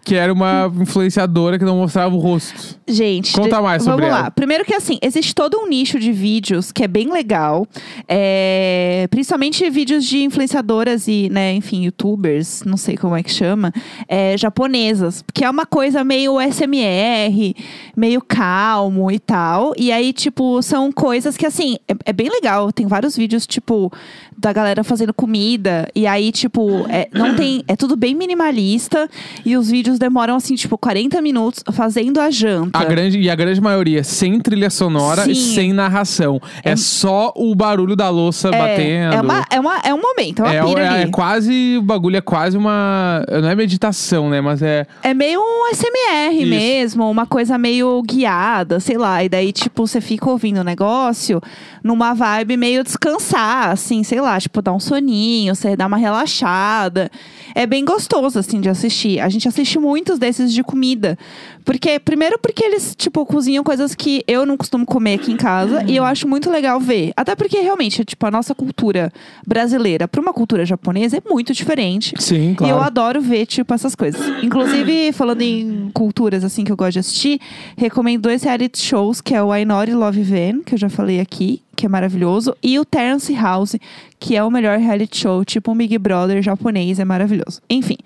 Que 0.05 0.15
era 0.15 0.33
uma 0.33 0.73
influenciadora 0.81 1.59
que 1.59 1.65
não 1.65 1.77
mostrava 1.77 2.15
o 2.15 2.19
rosto. 2.19 2.79
Gente, 2.89 3.33
Conta 3.35 3.57
de- 3.57 3.63
mais 3.63 3.83
sobre 3.83 4.01
vamos 4.07 4.15
lá. 4.15 4.21
ela. 4.23 4.31
Primeiro 4.31 4.65
que 4.65 4.75
assim, 4.75 4.99
existe 5.03 5.35
todo 5.35 5.59
um 5.59 5.69
nicho 5.69 5.99
de 5.99 6.13
vídeos 6.13 6.73
que 6.73 6.83
é 6.83 6.89
bem 6.89 7.13
legal. 7.13 7.67
É, 8.09 9.07
principalmente 9.11 9.69
vídeos 9.71 10.05
de 10.05 10.23
influenciadoras 10.23 11.07
e, 11.09 11.29
né, 11.31 11.53
enfim, 11.55 11.85
youtubers, 11.85 12.63
não 12.65 12.77
sei 12.77 12.97
como 12.97 13.15
é 13.17 13.23
que 13.23 13.31
chama, 13.31 13.73
é, 14.09 14.37
japonesas. 14.39 15.23
Que 15.35 15.45
é 15.45 15.51
uma 15.51 15.67
coisa 15.67 16.03
meio 16.03 16.39
SMR, 16.41 17.55
meio 17.97 18.21
calmo 18.23 19.11
e 19.11 19.19
tal. 19.19 19.73
E 19.77 19.93
aí, 19.93 20.13
tipo, 20.13 20.63
são 20.63 20.91
coisas 20.91 21.37
que, 21.37 21.47
assim, 21.47 21.77
é, 21.89 21.95
é 22.07 22.13
bem 22.13 22.30
legal. 22.31 22.73
Tem 22.73 22.87
vários 22.87 23.17
vídeos, 23.17 23.47
tipo, 23.47 23.93
da 24.37 24.53
galera 24.53 24.83
fazendo 24.85 25.13
comida. 25.13 25.89
E 25.95 26.07
aí, 26.07 26.33
tipo, 26.33 26.87
é, 26.89 27.09
não 27.13 27.35
tem. 27.35 27.63
É 27.69 27.77
tudo 27.77 27.97
bem 27.97 28.15
minimalista. 28.15 29.09
E 29.45 29.57
os 29.57 29.71
vídeos 29.71 29.99
demoram, 29.99 30.37
assim, 30.37 30.55
tipo, 30.55 30.77
40 30.79 31.21
minutos 31.21 31.63
fazendo 31.73 32.21
a 32.21 32.31
janta. 32.31 32.79
A 32.79 32.85
grande, 32.85 33.19
e 33.19 33.29
a 33.31 33.35
grande 33.35 33.61
maioria 33.61 34.03
sem 34.05 34.41
trilha 34.41 34.71
sonora 34.71 35.31
e 35.31 35.35
Sim. 35.35 35.55
sem 35.55 35.73
narração. 35.73 36.41
É, 36.65 36.75
só 36.77 37.33
o 37.37 37.55
barulho 37.55 37.95
da 37.97 38.09
louça 38.09 38.51
batendo. 38.51 39.15
É, 39.15 39.21
uma, 39.21 39.47
é, 39.51 39.61
uma, 39.61 39.79
é 39.85 39.95
um 39.95 40.01
momento, 40.01 40.43
é 40.45 40.45
uma 40.45 40.55
É, 40.55 40.65
pira 40.65 40.99
é- 40.99 41.03
é 41.03 41.07
quase. 41.09 41.77
O 41.79 41.83
bagulho 41.83 42.17
é 42.17 42.21
quase 42.21 42.57
uma. 42.57 43.25
Não 43.31 43.49
é 43.49 43.55
meditação, 43.55 44.29
né? 44.31 44.41
Mas 44.41 44.63
é. 44.63 44.87
É 45.03 45.13
meio 45.15 45.41
um 45.41 45.67
SMR 45.75 46.37
Isso. 46.43 46.47
mesmo, 46.49 47.11
uma 47.11 47.27
coisa 47.27 47.59
meio 47.59 48.03
guiada, 48.03 48.81
sei 48.81 48.97
lá. 48.97 49.23
E 49.25 49.29
daí, 49.29 49.53
tipo, 49.53 49.87
você 49.87 50.01
fica 50.01 50.29
ouvindo 50.31 50.59
o 50.61 50.65
negócio 50.65 51.41
numa 51.83 52.15
vibe 52.15 52.57
meio 52.57 52.83
descansar, 52.85 53.71
assim, 53.71 54.03
sei 54.03 54.21
lá, 54.21 54.30
tipo, 54.39 54.61
dar 54.61 54.73
um 54.73 54.81
soninho, 54.81 55.55
você 55.55 55.75
dá 55.77 55.87
uma 55.87 55.97
relaxada. 55.97 57.11
É 57.55 57.67
bem 57.67 57.85
gostoso, 57.85 58.39
assim, 58.39 58.61
de 58.61 58.69
assistir. 58.69 59.19
A 59.21 59.29
gente 59.29 59.49
assiste 59.49 59.79
muitos 59.79 60.19
desses 60.19 60.53
de 60.53 60.63
comida. 60.63 61.19
Porque, 61.65 61.99
primeiro, 61.99 62.39
porque 62.39 62.65
eles, 62.65 62.95
tipo, 62.97 63.25
cozinham 63.27 63.65
coisas 63.65 63.95
que 63.95 64.23
eu 64.27 64.47
não 64.47 64.57
costumo 64.57 64.87
comer 64.87 65.15
aqui 65.15 65.33
em 65.33 65.37
casa. 65.37 65.83
E 65.87 65.97
eu 65.97 66.05
acho 66.05 66.29
muito 66.29 66.51
legal 66.51 66.79
ver. 66.79 67.13
Até 67.17 67.35
porque, 67.35 67.59
realmente, 67.61 68.05
tipo, 68.05 68.25
a 68.27 68.31
nossa 68.31 68.55
cultura 68.55 69.13
brasileira 69.47 70.07
para 70.07 70.21
uma 70.21 70.33
cultura 70.33 70.65
japonesa 70.65 71.17
é 71.17 71.23
muito 71.29 71.53
diferente. 71.53 72.15
Sim, 72.19 72.57
E 72.61 72.69
eu 72.69 72.81
adoro 72.81 73.21
ver, 73.21 73.47
tipo, 73.47 73.73
essas 73.75 73.95
coisas. 73.95 74.21
Inclusive, 74.43 75.13
falando 75.13 75.43
em 75.43 75.91
culturas, 75.93 76.45
assim, 76.45 76.65
que 76.65 76.73
eu 76.73 76.77
gosto 76.77 76.93
de 76.93 76.99
assistir, 77.01 77.41
recomendo 77.77 78.23
dois 78.23 78.43
reality 78.43 78.81
shows, 78.81 79.21
que 79.21 79.35
é 79.35 79.43
o 79.43 79.51
Ainori 79.53 79.95
Love 79.95 80.23
Van, 80.23 80.61
que 80.65 80.75
eu 80.75 80.79
já 80.79 80.89
falei 80.89 81.21
aqui, 81.21 81.63
que 81.81 81.87
é 81.87 81.89
maravilhoso, 81.89 82.55
e 82.63 82.79
o 82.79 82.85
Terrace 82.85 83.35
House, 83.35 83.75
que 84.19 84.37
é 84.37 84.45
o 84.45 84.51
melhor 84.51 84.79
reality 84.79 85.17
show, 85.17 85.43
tipo 85.45 85.73
um 85.73 85.75
Big 85.75 85.97
Brother 85.97 86.43
japonês, 86.43 86.99
é 86.99 87.05
maravilhoso. 87.07 87.63
Enfim. 87.71 87.97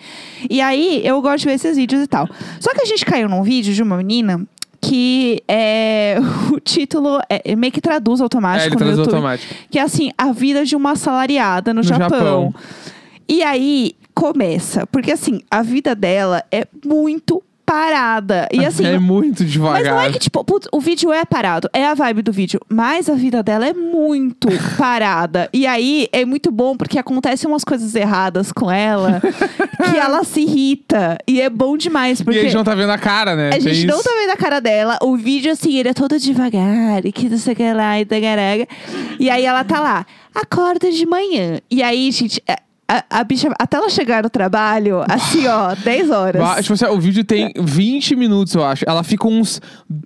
E 0.49 0.61
aí, 0.61 1.03
eu 1.05 1.21
gosto 1.21 1.41
de 1.41 1.47
ver 1.47 1.55
esses 1.55 1.77
vídeos 1.77 2.01
e 2.03 2.07
tal. 2.07 2.29
Só 2.61 2.73
que 2.73 2.83
a 2.83 2.85
gente 2.85 3.05
caiu 3.05 3.29
num 3.29 3.43
vídeo 3.43 3.75
de 3.75 3.83
uma 3.83 3.97
menina 3.97 4.47
que 4.81 5.43
é 5.49 6.17
o 6.55 6.61
título 6.61 7.19
é, 7.29 7.53
é 7.53 7.57
meio 7.57 7.73
que 7.73 7.81
traduz 7.81 8.21
É, 8.21 8.23
automático 8.23 8.67
ele 8.69 8.75
no 8.75 8.79
traz 8.79 8.99
YouTube, 8.99 9.15
automático. 9.15 9.55
que 9.71 9.79
é 9.79 9.83
assim, 9.83 10.11
a 10.17 10.31
vida 10.31 10.65
de 10.65 10.77
uma 10.77 10.93
assalariada 10.93 11.75
no, 11.75 11.81
No 11.81 11.83
Japão. 11.83 12.09
Japão. 12.09 12.55
E 13.29 13.43
aí 13.43 13.97
começa, 14.15 14.87
porque 14.87 15.11
assim, 15.11 15.41
a 15.51 15.63
vida 15.63 15.95
dela 15.97 16.45
é 16.53 16.67
muito 16.85 17.43
parada. 17.65 18.49
E 18.53 18.65
assim, 18.65 18.85
é 18.87 18.99
muito 18.99 19.45
devagar. 19.45 19.83
mas 19.83 19.91
não 19.91 20.01
é 20.01 20.11
que, 20.13 20.19
tipo, 20.19 20.45
putz, 20.45 20.69
o 20.73 20.81
vídeo 20.81 21.13
é 21.13 21.25
parado, 21.25 21.69
é 21.73 21.87
a 21.87 21.95
vibe 21.95 22.23
do 22.23 22.33
vídeo, 22.33 22.61
mas 22.69 23.09
a 23.09 23.15
vida 23.15 23.43
dela 23.43 23.67
é 23.67 23.73
muito 23.73 24.49
parada. 24.77 25.49
E 25.53 25.67
aí 25.67 26.09
é 26.13 26.25
muito 26.25 26.51
bom 26.51 26.77
porque 26.77 26.99
acontecem 26.99 27.49
umas 27.49 27.65
coisas 27.65 27.95
erradas 27.95 28.53
com 28.53 28.71
ela 28.71 29.21
que 29.21 29.97
ela 29.97 30.25
se 30.25 30.41
irrita. 30.41 31.19
E 31.27 31.41
é 31.41 31.49
bom 31.51 31.77
demais, 31.77 32.21
E 32.21 32.25
porque. 32.25 32.39
a 32.39 32.43
gente 32.43 32.55
não 32.55 32.65
tá 32.65 32.75
vendo 32.75 32.91
a 32.91 32.99
cara, 32.99 33.35
né? 33.35 33.49
A 33.49 33.53
Tem 33.53 33.61
gente 33.61 33.87
não 33.87 33.97
isso. 34.01 34.05
tá 34.09 34.15
vendo 34.21 34.31
a 34.31 34.37
cara 34.37 34.61
dela. 34.61 34.99
O 35.03 35.17
vídeo, 35.17 35.51
assim, 35.53 35.77
ele 35.77 35.89
é 35.89 35.95
todo 35.95 36.19
devagar. 36.19 37.05
E 37.05 37.13
que 37.13 37.29
não 37.29 37.39
sei 37.39 37.53
o 37.53 37.57
que 37.57 37.73
lá, 37.73 37.99
e 38.01 38.05
tagaraga. 38.05 38.67
E 39.19 39.31
aí 39.31 39.45
ela 39.45 39.65
tá 39.65 39.81
lá, 39.81 40.07
acorda 40.35 40.91
de 40.91 41.07
manhã. 41.07 41.59
E 41.71 41.83
aí, 41.83 42.11
gente, 42.11 42.43
a, 42.87 43.21
a, 43.21 43.25
bicha, 43.25 43.51
até 43.59 43.79
ela 43.79 43.89
chegar 43.89 44.23
no 44.23 44.29
trabalho, 44.29 45.03
assim, 45.09 45.47
ó, 45.47 45.75
10 45.83 46.11
horas. 46.11 46.61
Tipo 46.61 46.75
assim, 46.75 46.85
o 46.87 47.01
vídeo 47.01 47.25
tem 47.25 47.53
20 47.59 48.15
minutos, 48.15 48.55
eu 48.55 48.63
acho. 48.63 48.85
Ela 48.87 49.03
fica 49.03 49.27
uns 49.27 49.61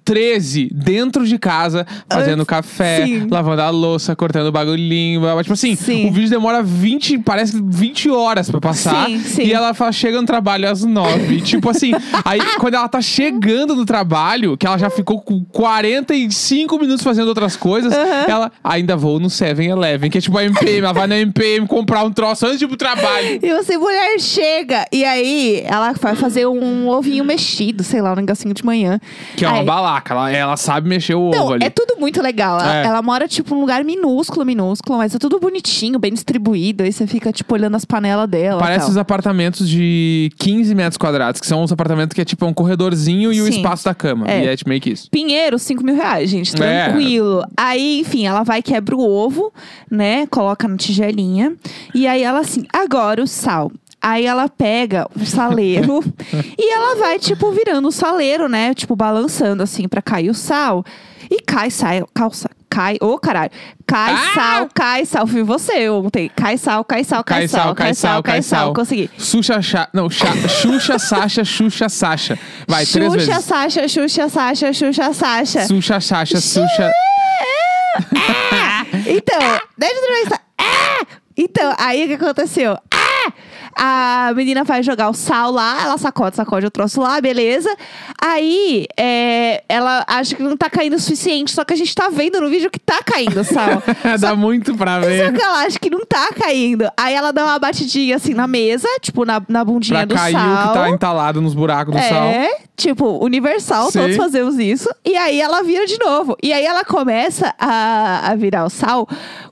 13 0.04 0.70
dentro 0.72 1.26
de 1.26 1.38
casa, 1.38 1.84
fazendo 2.08 2.46
café, 2.46 3.04
sim. 3.04 3.26
lavando 3.28 3.62
a 3.62 3.70
louça, 3.70 4.14
cortando 4.14 4.46
o 4.46 4.52
bagulhinho. 4.52 5.20
blá, 5.20 5.32
blá. 5.32 5.42
Tipo 5.42 5.54
assim, 5.54 5.74
Sim. 5.74 6.08
o 6.08 6.12
vídeo 6.12 6.30
demora 6.30 6.62
20, 6.62 7.18
parece 7.18 7.52
que 7.52 7.62
20 7.62 8.10
horas 8.10 8.50
pra 8.50 8.60
passar. 8.60 9.06
Sim, 9.06 9.18
sim. 9.20 9.42
E 9.42 9.52
ela 9.52 9.74
fala, 9.74 9.90
chega 9.90 10.20
no 10.20 10.26
trabalho 10.26 10.70
às 10.70 10.84
9. 10.84 11.40
tipo 11.42 11.68
assim, 11.68 11.92
aí 12.24 12.40
quando 12.58 12.74
ela 12.74 12.88
tá 12.88 13.00
chegando 13.00 13.74
no 13.74 13.84
trabalho, 13.84 14.56
que 14.56 14.66
ela 14.66 14.78
já 14.78 14.88
ficou 14.88 15.20
com 15.20 15.44
45 15.44 16.78
minutos 16.78 17.02
fazendo 17.02 17.28
outras 17.28 17.56
coisas, 17.56 17.92
ela 18.28 18.52
ainda 18.62 18.96
vou 18.96 19.18
no 19.18 19.28
7-Eleven, 19.28 20.10
que 20.10 20.18
é 20.18 20.20
tipo 20.20 20.38
a 20.38 20.44
MPM. 20.44 20.78
Ela 20.78 20.92
vai 20.92 21.06
na 21.08 21.18
MPM 21.18 21.66
comprar 21.66 22.04
um 22.04 22.12
troço 22.12 22.46
antes 22.46 22.58
de 22.58 22.67
pro 22.68 22.76
trabalho. 22.76 23.38
E 23.42 23.52
você, 23.54 23.76
mulher, 23.76 24.18
chega. 24.20 24.84
E 24.92 25.04
aí, 25.04 25.62
ela 25.66 25.92
vai 25.92 26.14
fazer 26.14 26.46
um 26.46 26.88
ovinho 26.88 27.24
mexido, 27.24 27.82
sei 27.82 28.00
lá, 28.00 28.12
um 28.12 28.16
negocinho 28.16 28.54
de 28.54 28.64
manhã. 28.64 29.00
Que 29.36 29.44
é 29.44 29.48
uma 29.48 29.60
Aí- 29.60 29.64
balaca, 29.66 30.14
ela, 30.14 30.30
ela 30.30 30.56
sabe 30.56 30.88
mexer 30.88 31.14
o 31.14 31.22
ovo 31.28 31.34
Não, 31.36 31.52
ali. 31.52 31.64
é 31.64 31.70
tudo 31.70 31.96
muito 31.98 32.20
legal. 32.22 32.60
Ela, 32.60 32.76
É. 32.82 32.84
ela 32.86 33.02
mora, 33.02 33.26
tipo, 33.26 33.54
num 33.54 33.60
lugar 33.60 33.82
minúsculo, 33.84 34.44
minúsculo, 34.44 34.98
mas 34.98 35.14
é 35.14 35.18
tudo 35.18 35.38
bonitinho, 35.40 35.98
bem 35.98 36.12
distribuído. 36.12 36.84
Aí 36.84 36.92
você 36.92 37.06
fica, 37.06 37.32
tipo, 37.32 37.54
olhando 37.54 37.74
as 37.76 37.84
panelas 37.84 38.28
dela. 38.28 38.60
Parece 38.60 38.88
os 38.90 38.96
apartamentos 38.96 39.68
de 39.68 40.30
15 40.38 40.74
metros 40.74 40.96
quadrados, 40.96 41.40
que 41.40 41.46
são 41.46 41.62
os 41.62 41.72
apartamentos 41.72 42.14
que 42.14 42.20
é 42.20 42.24
tipo 42.24 42.44
um 42.46 42.52
corredorzinho 42.52 43.32
e 43.32 43.40
o 43.40 43.44
Sim. 43.44 43.50
espaço 43.56 43.84
da 43.84 43.94
cama. 43.94 44.26
É. 44.30 44.44
E 44.44 44.48
é 44.48 44.56
tipo 44.56 44.68
meio 44.68 44.80
que 44.80 44.90
isso. 44.90 45.08
Pinheiro, 45.10 45.58
5 45.58 45.84
mil 45.84 45.94
reais, 45.94 46.28
gente. 46.30 46.54
É. 46.62 46.84
Tranquilo. 46.88 47.44
Aí, 47.56 48.00
enfim, 48.00 48.26
ela 48.26 48.42
vai, 48.42 48.62
quebra 48.62 48.96
o 48.96 49.00
ovo, 49.00 49.52
né? 49.90 50.26
Coloca 50.26 50.66
na 50.68 50.76
tigelinha. 50.76 51.54
E 51.94 52.06
aí 52.06 52.22
ela 52.22 52.40
assim, 52.40 52.57
agora 52.72 53.22
o 53.22 53.26
sal. 53.26 53.70
Aí 54.00 54.24
ela 54.26 54.48
pega 54.48 55.08
um 55.18 55.26
saleiro 55.26 56.04
e 56.56 56.72
ela 56.72 56.94
vai, 56.96 57.18
tipo, 57.18 57.50
virando 57.50 57.88
o 57.88 57.92
saleiro, 57.92 58.48
né? 58.48 58.72
Tipo, 58.72 58.94
balançando 58.94 59.62
assim 59.62 59.88
pra 59.88 60.00
cair 60.00 60.30
o 60.30 60.34
sal. 60.34 60.84
E 61.30 61.40
cai, 61.42 61.70
sai, 61.70 62.02
calça, 62.14 62.48
Cai, 62.70 62.96
ô 63.00 63.18
caralho. 63.18 63.50
Cai 63.86 64.12
Ah! 64.14 64.32
sal, 64.34 64.68
cai 64.72 65.04
sal. 65.06 65.26
Fui 65.26 65.42
você 65.42 65.88
ontem. 65.88 66.30
Cai 66.36 66.56
sal, 66.58 66.84
cai 66.84 67.02
sal, 67.02 67.24
cai, 67.24 67.40
Cai 67.40 67.48
sal, 67.48 67.74
cai 67.74 67.94
sal, 67.94 68.22
cai 68.22 68.42
sal. 68.42 68.72
Consegui. 68.74 69.10
Xuxa, 69.18 69.60
Xa- 69.62 69.88
não, 69.92 70.08
Xa- 70.08 70.26
Xuxa, 70.48 70.98
Sasha, 70.98 71.44
Xuxa, 71.44 71.88
Sasha. 71.88 72.38
Vai, 72.68 72.84
três 72.86 73.12
Xuxa, 73.12 73.26
vezes. 73.26 73.44
Sasha, 73.44 73.88
Xuxa, 73.88 74.28
Sasha, 74.28 74.72
Xuxa, 74.72 75.12
Sasha. 75.12 75.66
Xuxa, 75.66 76.00
Sasha, 76.00 76.40
Xuxa. 76.40 76.92
Então, 79.06 79.40
deixa 79.76 79.94
eu. 80.34 80.47
Então, 81.38 81.72
aí 81.78 82.04
o 82.04 82.08
que 82.08 82.14
aconteceu? 82.14 82.76
Ah! 82.92 83.32
A 83.80 84.32
menina 84.34 84.64
vai 84.64 84.82
jogar 84.82 85.08
o 85.08 85.14
sal 85.14 85.52
lá, 85.52 85.82
ela 85.84 85.96
sacode, 85.98 86.34
sacode 86.34 86.66
o 86.66 86.70
troço 86.70 87.00
lá, 87.00 87.20
beleza. 87.20 87.72
Aí, 88.20 88.86
é, 88.98 89.62
ela 89.68 90.04
acha 90.08 90.34
que 90.34 90.42
não 90.42 90.56
tá 90.56 90.68
caindo 90.68 90.94
o 90.96 90.98
suficiente, 90.98 91.52
só 91.52 91.64
que 91.64 91.74
a 91.74 91.76
gente 91.76 91.94
tá 91.94 92.08
vendo 92.08 92.40
no 92.40 92.48
vídeo 92.48 92.70
que 92.72 92.80
tá 92.80 93.00
caindo 93.04 93.38
o 93.40 93.44
sal. 93.44 93.80
Dá 94.18 94.34
muito 94.34 94.74
pra 94.76 95.00
Só 95.00 95.06
ver. 95.06 95.32
que 95.32 95.40
ela 95.40 95.60
acha 95.60 95.78
que 95.78 95.90
não 95.90 96.04
tá 96.04 96.30
caindo. 96.32 96.90
Aí 96.96 97.14
ela 97.14 97.32
dá 97.32 97.44
uma 97.44 97.58
batidinha 97.58 98.16
assim 98.16 98.34
na 98.34 98.48
mesa, 98.48 98.88
tipo 99.00 99.24
na, 99.24 99.40
na 99.48 99.64
bundinha 99.64 99.98
Pra 100.00 100.06
do 100.06 100.14
cair 100.16 100.32
sal. 100.32 100.64
o 100.64 100.68
que 100.68 100.74
tá 100.74 100.90
entalado 100.90 101.40
nos 101.40 101.54
buracos 101.54 101.94
do 101.94 102.00
sal. 102.02 102.24
É, 102.24 102.50
tipo, 102.76 103.24
universal, 103.24 103.92
Sim. 103.92 104.00
todos 104.00 104.16
fazemos 104.16 104.58
isso. 104.58 104.88
E 105.04 105.16
aí 105.16 105.40
ela 105.40 105.62
vira 105.62 105.86
de 105.86 105.98
novo. 106.00 106.36
E 106.42 106.52
aí 106.52 106.64
ela 106.66 106.84
começa 106.84 107.54
a, 107.58 108.30
a 108.30 108.34
virar 108.34 108.64
o 108.64 108.70
sal 108.70 109.06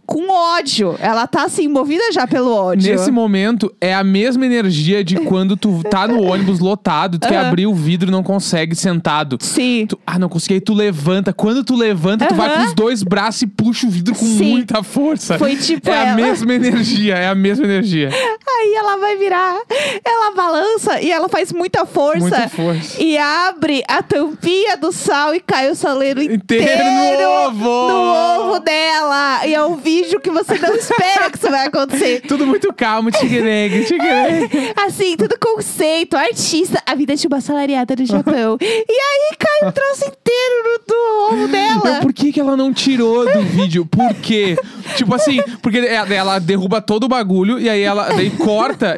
com 0.06 0.30
ódio. 0.30 0.96
Ela 1.00 1.26
tá 1.26 1.44
assim, 1.44 1.66
movida 1.68 2.12
já 2.12 2.26
pelo 2.26 2.52
ódio. 2.54 2.90
Nesse 2.90 3.10
momento, 3.10 3.72
é 3.80 3.92
a 3.94 4.04
mesma 4.04 4.46
energia 4.46 5.02
de 5.02 5.16
quando 5.16 5.56
tu 5.56 5.82
tá 5.90 6.06
no 6.06 6.22
ônibus 6.22 6.60
lotado, 6.60 7.18
tu 7.18 7.26
quer 7.28 7.38
Aham. 7.38 7.48
abrir 7.48 7.66
o 7.66 7.74
vidro 7.74 8.08
e 8.08 8.12
não 8.12 8.22
consegue 8.22 8.74
sentado. 8.74 9.36
Sim. 9.40 9.86
Tu- 9.88 9.98
ah, 10.06 10.18
não 10.18 10.28
consegui. 10.28 10.54
Aí 10.54 10.60
tu 10.60 10.72
levanta. 10.74 11.32
Quando 11.32 11.64
tu 11.64 11.74
levanta, 11.74 12.26
tu 12.26 12.34
vai 12.34 12.54
com 12.56 12.64
os 12.64 12.74
dois 12.74 13.02
braços 13.02 13.42
e 13.42 13.46
puxa 13.46 13.86
o 13.86 13.90
vidro 13.90 14.14
com 14.14 14.24
Sim. 14.24 14.50
muita 14.50 14.82
força. 14.82 15.38
Foi 15.38 15.56
tipo 15.56 15.88
É 15.90 15.92
a 15.92 16.06
ela. 16.08 16.16
mesma 16.16 16.54
energia, 16.54 17.14
é 17.16 17.28
a 17.28 17.34
mesma 17.34 17.64
energia. 17.64 18.10
Aí 18.66 18.74
ela 18.74 18.96
vai 18.96 19.16
virar, 19.16 19.60
ela 20.04 20.34
balança 20.34 21.00
e 21.00 21.12
ela 21.12 21.28
faz 21.28 21.52
muita 21.52 21.86
força. 21.86 22.18
Muita 22.18 22.48
força. 22.48 23.00
E 23.00 23.16
abre 23.16 23.84
a 23.86 24.02
tampinha 24.02 24.76
do 24.76 24.90
sal 24.90 25.32
e 25.36 25.38
cai 25.40 25.70
o 25.70 25.76
saleiro 25.76 26.20
inteiro, 26.20 26.64
Inteiro 26.64 27.22
no 27.22 27.46
ovo! 27.46 27.88
no 27.88 28.40
ovo 28.40 28.58
dela. 28.58 29.46
E 29.46 29.54
é 29.54 29.64
um 29.64 29.76
vídeo 29.76 30.18
que 30.18 30.30
você 30.30 30.58
não 30.58 30.74
espera 30.74 31.30
que 31.30 31.38
isso 31.38 31.48
vai 31.48 31.66
acontecer. 31.66 32.22
Tudo 32.26 32.44
muito 32.44 32.72
calmo, 32.72 33.12
tigregue, 33.12 33.84
tigregue. 33.84 34.72
Assim, 34.84 35.16
tudo 35.16 35.38
conceito, 35.38 36.16
artista, 36.16 36.82
a 36.84 36.94
vida 36.96 37.14
de 37.14 37.24
uma 37.28 37.40
salariada 37.40 37.94
no 37.96 38.04
Japão. 38.04 38.58
e 38.60 38.64
aí 38.64 39.36
cai 39.38 39.68
o 39.68 39.72
troço 39.72 40.06
inteiro 40.06 40.64
no, 40.64 40.78
do 40.86 41.34
ovo 41.34 41.48
dela. 41.48 42.00
Por 42.00 42.12
que, 42.12 42.32
que 42.32 42.40
ela 42.40 42.56
não 42.56 42.72
tirou 42.72 43.30
do 43.32 43.42
vídeo? 43.42 43.86
Por 43.86 44.12
quê? 44.14 44.56
tipo 44.96 45.14
assim, 45.14 45.40
porque 45.62 45.78
ela, 45.78 46.14
ela 46.14 46.38
derruba 46.38 46.80
todo 46.80 47.04
o 47.04 47.08
bagulho 47.08 47.58
e 47.58 47.68
aí 47.68 47.82
ela 47.82 48.08
daí 48.08 48.30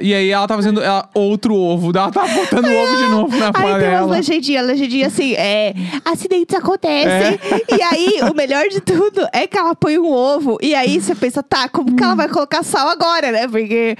e 0.00 0.14
aí 0.14 0.30
ela 0.30 0.46
tá 0.46 0.54
fazendo 0.54 0.82
ela, 0.82 1.08
outro 1.14 1.54
ovo. 1.54 1.90
Ela 1.96 2.10
tá 2.10 2.26
botando 2.26 2.66
o 2.66 2.76
ovo 2.82 2.96
de 2.96 3.08
novo 3.08 3.36
na 3.36 3.46
Aí 3.46 3.52
tem 3.52 3.62
umas 3.64 3.80
panela. 3.82 4.06
legendinhas, 4.06 4.66
legendinha 4.66 5.06
assim, 5.06 5.34
é, 5.34 5.74
acidentes 6.04 6.56
acontecem. 6.56 7.38
É. 7.68 7.76
E 7.76 7.82
aí, 7.82 8.30
o 8.30 8.34
melhor 8.34 8.68
de 8.68 8.80
tudo 8.80 9.26
é 9.32 9.46
que 9.46 9.58
ela 9.58 9.74
põe 9.74 9.98
um 9.98 10.10
ovo. 10.10 10.58
E 10.60 10.74
aí 10.74 11.00
você 11.00 11.14
pensa, 11.14 11.42
tá, 11.42 11.68
como 11.68 11.94
que 11.94 12.02
ela 12.02 12.14
vai 12.14 12.28
colocar 12.28 12.62
sal 12.62 12.88
agora, 12.88 13.32
né? 13.32 13.48
Porque. 13.48 13.96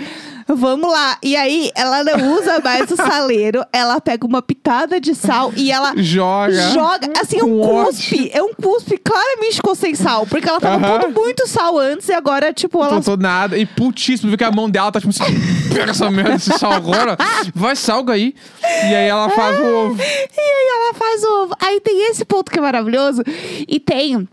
Vamos 0.49 0.91
lá. 0.91 1.19
E 1.23 1.37
aí, 1.37 1.71
ela 1.75 2.03
não 2.03 2.35
usa 2.39 2.61
mais 2.61 2.91
o 2.91 2.97
saleiro. 2.97 3.65
Ela 3.73 4.01
pega 4.01 4.27
uma 4.27 4.41
pitada 4.41 5.01
de 5.01 5.15
sal 5.15 5.53
e 5.57 5.71
ela 5.71 5.93
Joga. 5.97 6.71
joga. 6.73 7.13
Assim, 7.21 7.39
é 7.39 7.45
um 7.45 7.61
cuspe. 7.61 8.31
É 8.33 8.43
um 8.43 8.53
cuspe. 8.55 8.97
Claramente 8.99 9.57
ficou 9.57 9.75
sem 9.75 9.95
sal. 9.95 10.27
Porque 10.27 10.49
ela 10.49 10.61
tava 10.61 10.77
Aham. 10.77 11.01
pondo 11.01 11.15
muito 11.15 11.47
sal 11.47 11.79
antes 11.79 12.09
e 12.09 12.13
agora, 12.13 12.53
tipo, 12.53 12.83
ela. 12.83 13.01
Não 13.05 13.17
nada. 13.17 13.59
E 13.59 13.67
putíssimo, 13.67 14.31
vê 14.31 14.37
que 14.37 14.45
a 14.45 14.51
mão 14.51 14.71
dela 14.71 14.91
tá 14.91 15.01
tipo 15.01 15.11
assim, 15.11 15.35
pega 15.75 15.91
essa 15.91 16.11
merda, 16.11 16.35
esse 16.37 16.57
sal 16.59 16.73
agora, 16.73 17.17
vai, 17.55 17.77
salga 17.77 18.15
aí. 18.15 18.35
E 18.63 18.95
aí 18.95 19.09
ela 19.09 19.29
faz 19.31 19.59
o 19.59 19.65
ovo. 19.65 19.97
E 20.01 20.41
aí 20.41 20.69
ela 20.77 20.95
faz 20.95 21.25
o 21.25 21.43
ovo. 21.43 21.55
Aí 21.61 21.81
tem 21.81 22.11
esse 22.11 22.25
ponto 22.25 22.51
que 22.51 22.59
é 22.59 22.63
maravilhoso. 22.63 23.23
E 23.67 23.79
tem. 23.81 24.29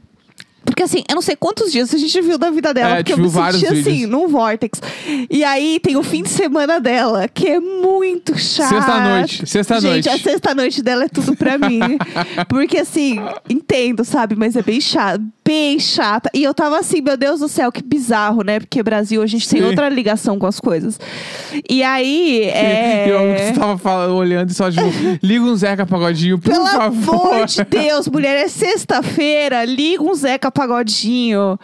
Porque 0.65 0.83
assim, 0.83 1.03
eu 1.07 1.15
não 1.15 1.21
sei 1.21 1.35
quantos 1.35 1.71
dias 1.71 1.93
a 1.93 1.97
gente 1.97 2.21
viu 2.21 2.37
da 2.37 2.49
vida 2.49 2.73
dela. 2.73 2.95
É, 2.95 2.95
porque 2.97 3.13
eu 3.13 3.17
viu 3.17 3.25
me 3.25 3.51
senti 3.53 3.65
assim, 3.67 3.83
vídeos. 3.83 4.09
num 4.09 4.27
vortex. 4.27 4.81
E 5.29 5.43
aí 5.43 5.79
tem 5.79 5.95
o 5.95 6.03
fim 6.03 6.23
de 6.23 6.29
semana 6.29 6.79
dela, 6.79 7.27
que 7.27 7.47
é 7.47 7.59
muito 7.59 8.37
chato. 8.37 8.69
Sexta-noite, 8.69 9.47
sexta-noite. 9.47 10.03
Gente, 10.03 10.09
a 10.09 10.17
sexta-noite 10.17 10.81
dela 10.81 11.05
é 11.05 11.07
tudo 11.07 11.35
pra 11.35 11.57
mim. 11.57 11.79
Porque 12.49 12.79
assim, 12.79 13.19
entendo, 13.49 14.03
sabe? 14.03 14.35
Mas 14.35 14.55
é 14.55 14.61
bem 14.61 14.81
chato. 14.81 15.23
Bem 15.45 15.79
chata. 15.79 16.29
E 16.33 16.43
eu 16.43 16.55
tava 16.55 16.79
assim, 16.79 17.01
meu 17.01 17.15
Deus 17.15 17.39
do 17.39 17.47
céu, 17.47 17.71
que 17.71 17.83
bizarro, 17.83 18.41
né? 18.43 18.59
Porque 18.59 18.81
Brasil, 18.81 19.21
a 19.21 19.27
gente 19.27 19.47
tem 19.47 19.61
Sim. 19.61 19.67
outra 19.67 19.87
ligação 19.89 20.39
com 20.39 20.47
as 20.47 20.59
coisas. 20.59 20.99
E 21.69 21.83
aí. 21.83 22.41
É... 22.45 23.05
Eu 23.07 23.53
tava 23.53 23.77
falando, 23.77 24.15
olhando 24.15 24.49
e 24.49 24.53
só 24.55 24.71
tipo, 24.71 24.83
liga 25.21 25.43
um 25.43 25.55
Zeca 25.55 25.85
Pagodinho, 25.85 26.39
por 26.39 26.51
Pelo 26.51 26.65
favor. 26.65 27.33
amor 27.33 27.45
de 27.45 27.63
Deus, 27.63 28.07
mulher, 28.07 28.35
é 28.37 28.47
sexta-feira, 28.47 29.63
liga 29.65 30.01
um 30.01 30.15
Zeca 30.15 30.51
Pagodinho. 30.55 31.59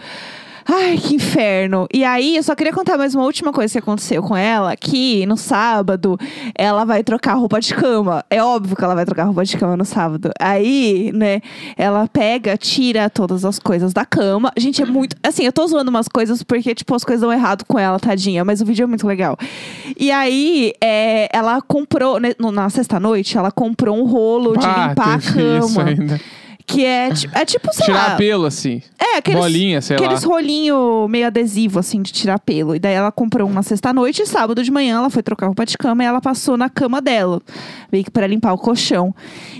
Ai, 0.74 0.96
que 0.96 1.16
inferno. 1.16 1.88
E 1.92 2.04
aí, 2.04 2.38
eu 2.38 2.44
só 2.44 2.54
queria 2.56 2.72
contar 2.72 2.96
mais 2.98 3.16
uma 3.16 3.24
última 3.26 3.52
coisa 3.52 3.74
que 3.74 3.80
aconteceu 3.80 4.22
com 4.22 4.38
ela, 4.38 4.76
que 4.78 5.26
no 5.26 5.36
sábado 5.36 6.18
ela 6.56 6.86
vai 6.86 7.04
trocar 7.04 7.34
roupa 7.34 7.60
de 7.60 7.74
cama. 7.74 8.24
É 8.30 8.42
óbvio 8.44 8.76
que 8.78 8.84
ela 8.84 8.94
vai 8.94 9.04
trocar 9.04 9.24
roupa 9.24 9.44
de 9.44 9.58
cama 9.58 9.76
no 9.76 9.84
sábado. 9.84 10.30
Aí, 10.40 11.12
né, 11.14 11.42
ela 11.76 12.08
pega, 12.08 12.56
tira 12.58 13.10
todas 13.10 13.44
as 13.44 13.58
coisas 13.58 13.92
da 13.92 14.06
cama. 14.06 14.52
Gente, 14.56 14.82
é 14.84 14.86
muito. 14.86 15.16
Assim, 15.24 15.44
eu 15.44 15.52
tô 15.52 15.66
zoando 15.68 15.90
umas 15.90 16.08
coisas 16.08 16.44
porque, 16.44 16.76
tipo, 16.76 16.94
as 16.96 17.04
coisas 17.04 17.22
dão 17.22 17.34
errado 17.34 17.66
com 17.68 17.80
ela, 17.80 18.00
tadinha, 18.00 18.46
mas 18.46 18.62
o 18.62 18.66
vídeo 18.66 18.84
é 18.84 18.88
muito 18.88 19.08
legal. 19.08 19.36
E 20.00 20.12
aí, 20.12 20.74
é, 20.80 21.28
ela 21.34 21.60
comprou, 21.62 22.20
né, 22.20 22.34
no- 22.40 22.52
na 22.52 22.70
sexta-noite, 22.70 23.36
ela 23.38 23.52
comprou 23.52 23.98
um 23.98 24.06
rolo 24.06 24.56
de 24.56 24.66
Ah, 24.66 24.90
limpar 24.90 25.16
a 25.16 25.20
teve 25.20 25.58
isso 25.58 25.74
cama. 25.76 25.90
ainda. 25.90 26.22
Que 26.65 26.86
é, 26.86 27.12
ti- 27.12 27.30
é 27.34 27.45
tipo, 27.45 27.74
sei 27.74 27.86
Tirar 27.86 28.10
lá. 28.12 28.15
pelo, 28.15 28.45
assim. 28.45 28.82
É, 29.00 29.17
aqueles, 29.17 29.39
Bolinha, 29.39 29.82
sei 29.82 29.95
aqueles 29.97 30.24
lá. 30.24 30.30
rolinho 30.30 31.08
meio 31.10 31.28
adesivo, 31.28 31.80
assim, 31.80 32.02
de 32.02 32.12
tirar 32.13 32.39
pelo. 32.39 32.76
E 32.76 32.80
daí 32.80 32.93
ela 32.93 33.12
comprou 33.12 33.47
um 33.50 33.54
na 33.54 33.63
sexta-noite 33.63 34.21
e 34.21 34.26
sábado 34.26 34.63
de 34.63 34.71
manhã 34.71 34.97
ela 34.97 35.10
foi 35.10 35.21
trocar 35.24 35.47
roupa 35.47 35.65
de 35.65 35.78
cama 35.78 36.04
e 36.04 36.06
ela 36.08 36.21
passou 36.21 36.56
na 36.58 36.69
cama 36.69 37.02
dela. 37.02 37.41
Meio 37.91 38.04
que 38.04 38.12
pra 38.12 38.28
limpar 38.28 38.54
o 38.54 38.58
colchão. 38.58 39.13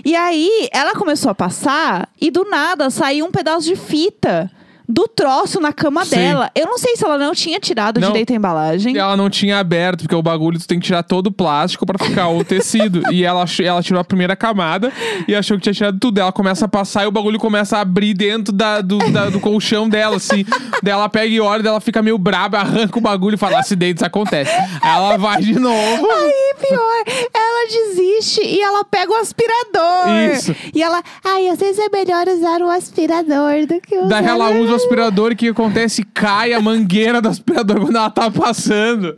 E 0.04 0.14
aí 0.16 0.68
ela 0.72 0.94
começou 0.94 1.30
a 1.30 1.34
passar 1.34 2.08
e 2.20 2.30
do 2.30 2.44
nada 2.44 2.88
saiu 2.90 3.26
um 3.26 3.30
pedaço 3.30 3.66
de 3.66 3.76
fita 3.76 4.50
do 4.88 5.06
troço 5.08 5.60
na 5.60 5.72
cama 5.72 6.04
Sim. 6.04 6.16
dela. 6.16 6.50
Eu 6.54 6.66
não 6.66 6.78
sei 6.78 6.96
se 6.96 7.04
ela 7.04 7.16
não 7.18 7.34
tinha 7.34 7.58
tirado 7.60 8.00
Não. 8.00 8.08
direito 8.08 8.32
a 8.32 8.36
embalagem. 8.36 8.96
Ela 8.96 9.16
não 9.16 9.30
tinha 9.30 9.58
aberto, 9.58 10.00
porque 10.02 10.14
o 10.14 10.22
bagulho 10.22 10.58
tu 10.58 10.66
tem 10.66 10.78
que 10.78 10.86
tirar 10.86 11.02
todo 11.02 11.28
o 11.28 11.32
plástico 11.32 11.86
pra 11.86 11.98
ficar 12.04 12.28
o 12.28 12.44
tecido. 12.44 13.02
e 13.12 13.24
ela, 13.24 13.44
ela 13.62 13.82
tirou 13.82 14.00
a 14.00 14.04
primeira 14.04 14.34
camada 14.36 14.92
e 15.26 15.34
achou 15.34 15.56
que 15.56 15.62
tinha 15.62 15.72
tirado 15.72 15.98
tudo. 15.98 16.18
Ela 16.18 16.32
começa 16.32 16.64
a 16.64 16.68
passar 16.68 17.04
e 17.04 17.06
o 17.06 17.10
bagulho 17.12 17.38
começa 17.38 17.78
a 17.78 17.80
abrir 17.80 18.14
dentro 18.14 18.52
da, 18.52 18.80
do, 18.80 18.98
da- 19.10 19.30
do 19.30 19.40
colchão 19.40 19.88
dela, 19.88 20.16
assim. 20.16 20.44
daí 20.82 20.92
ela 20.92 21.08
pega 21.08 21.26
e 21.32 21.40
olha, 21.40 21.66
ela 21.66 21.80
fica 21.80 22.02
meio 22.02 22.18
braba, 22.18 22.58
arranca 22.58 22.98
o 22.98 23.02
bagulho 23.02 23.34
e 23.34 23.38
fala: 23.38 23.58
acidentes 23.60 24.02
acontecem. 24.02 24.54
Aí 24.82 24.96
ela 24.96 25.16
vai 25.16 25.40
de 25.42 25.58
novo. 25.58 26.06
Aí, 26.10 26.54
pior, 26.60 27.04
ela 27.34 27.66
desiste 27.68 28.40
e 28.44 28.60
ela 28.60 28.84
pega 28.84 29.12
o 29.12 29.16
aspirador. 29.16 30.32
Isso. 30.34 30.54
E 30.74 30.82
ela, 30.82 31.02
ai, 31.24 31.48
às 31.48 31.58
vezes 31.58 31.78
é 31.78 31.88
melhor 31.88 32.26
usar 32.28 32.60
o 32.60 32.70
aspirador 32.70 33.66
do 33.66 33.80
que 33.80 33.96
usar. 33.96 34.08
Daí 34.08 34.26
ela 34.26 34.50
usa 34.50 34.71
o 34.72 34.76
aspirador 34.76 35.36
que 35.36 35.48
acontece? 35.48 36.02
Cai 36.02 36.52
a 36.52 36.60
mangueira 36.60 37.20
do 37.20 37.28
aspirador 37.28 37.80
quando 37.80 37.96
ela 37.96 38.10
tá 38.10 38.30
passando. 38.30 39.14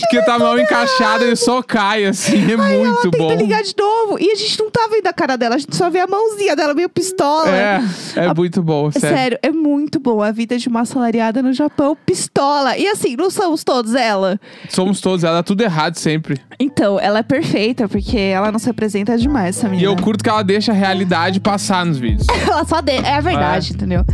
Porque 0.00 0.22
tá 0.22 0.38
mal 0.38 0.58
encaixada, 0.58 1.24
ele 1.24 1.36
só 1.36 1.62
cai, 1.62 2.04
assim. 2.04 2.36
É 2.52 2.60
Aí 2.60 2.74
ela 2.76 2.84
muito 2.92 3.10
tenta 3.10 3.18
bom. 3.18 3.34
ligar 3.34 3.62
de 3.62 3.74
novo. 3.76 4.18
E 4.20 4.30
a 4.30 4.34
gente 4.34 4.58
não 4.58 4.70
tá 4.70 4.88
vendo 4.90 5.06
a 5.06 5.12
cara 5.12 5.36
dela, 5.36 5.54
a 5.56 5.58
gente 5.58 5.74
só 5.76 5.90
vê 5.90 6.00
a 6.00 6.06
mãozinha 6.06 6.54
dela 6.56 6.74
meio 6.74 6.88
pistola. 6.88 7.50
É, 7.50 7.80
é 8.16 8.26
A- 8.26 8.34
muito 8.34 8.62
bom, 8.62 8.88
É 8.88 8.98
sério. 8.98 9.16
Sério, 9.18 9.38
é 9.42 9.50
muito 9.50 9.98
bom. 10.00 10.22
A 10.22 10.30
vida 10.30 10.56
de 10.58 10.68
uma 10.68 10.80
assalariada 10.82 11.42
no 11.42 11.52
Japão, 11.52 11.96
pistola. 12.06 12.76
E 12.76 12.86
assim, 12.88 13.16
não 13.16 13.30
somos 13.30 13.64
todos 13.64 13.94
ela. 13.94 14.38
Somos 14.68 15.00
todos, 15.00 15.24
ela 15.24 15.36
dá 15.36 15.42
tudo 15.42 15.62
errado 15.62 15.96
sempre. 15.96 16.40
Então, 16.58 16.98
ela 17.00 17.18
é 17.20 17.22
perfeita, 17.22 17.88
porque 17.88 18.18
ela 18.18 18.50
não 18.52 18.58
se 18.58 18.68
apresenta 18.70 19.16
demais, 19.16 19.56
essa 19.56 19.66
E 19.66 19.70
menina. 19.70 19.88
eu 19.90 19.96
curto 19.96 20.22
que 20.24 20.30
ela 20.30 20.42
deixa 20.42 20.72
a 20.72 20.74
realidade 20.74 21.40
passar 21.40 21.84
nos 21.84 21.98
vídeos. 21.98 22.26
Ela 22.48 22.64
só 22.64 22.80
de... 22.80 22.92
É 22.92 23.14
a 23.14 23.20
verdade, 23.20 23.72
entendeu? 23.74 24.04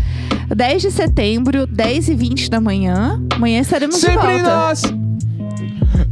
10 0.54 0.82
de 0.82 0.90
setembro, 0.90 1.66
10 1.66 2.08
e 2.08 2.14
20 2.14 2.50
da 2.50 2.60
manhã. 2.60 3.20
Amanhã 3.34 3.60
estaremos 3.60 3.96
de 3.96 4.00
sempre 4.02 4.26
volta. 4.26 4.42
nós! 4.42 4.82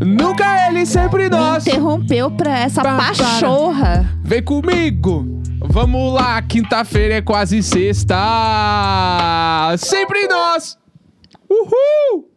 Nunca 0.04 0.68
ele, 0.68 0.84
sempre 0.86 1.24
Me 1.24 1.30
nós! 1.30 1.66
interrompeu 1.66 2.30
pra 2.30 2.58
essa 2.60 2.82
para. 2.82 2.96
pachorra. 2.96 4.08
Vem 4.22 4.42
comigo! 4.42 5.40
Vamos 5.64 6.12
lá, 6.14 6.40
quinta-feira 6.42 7.14
é 7.14 7.22
quase 7.22 7.62
sexta! 7.62 8.16
Sempre 9.78 10.26
nós! 10.28 10.76
Uhul! 11.48 12.31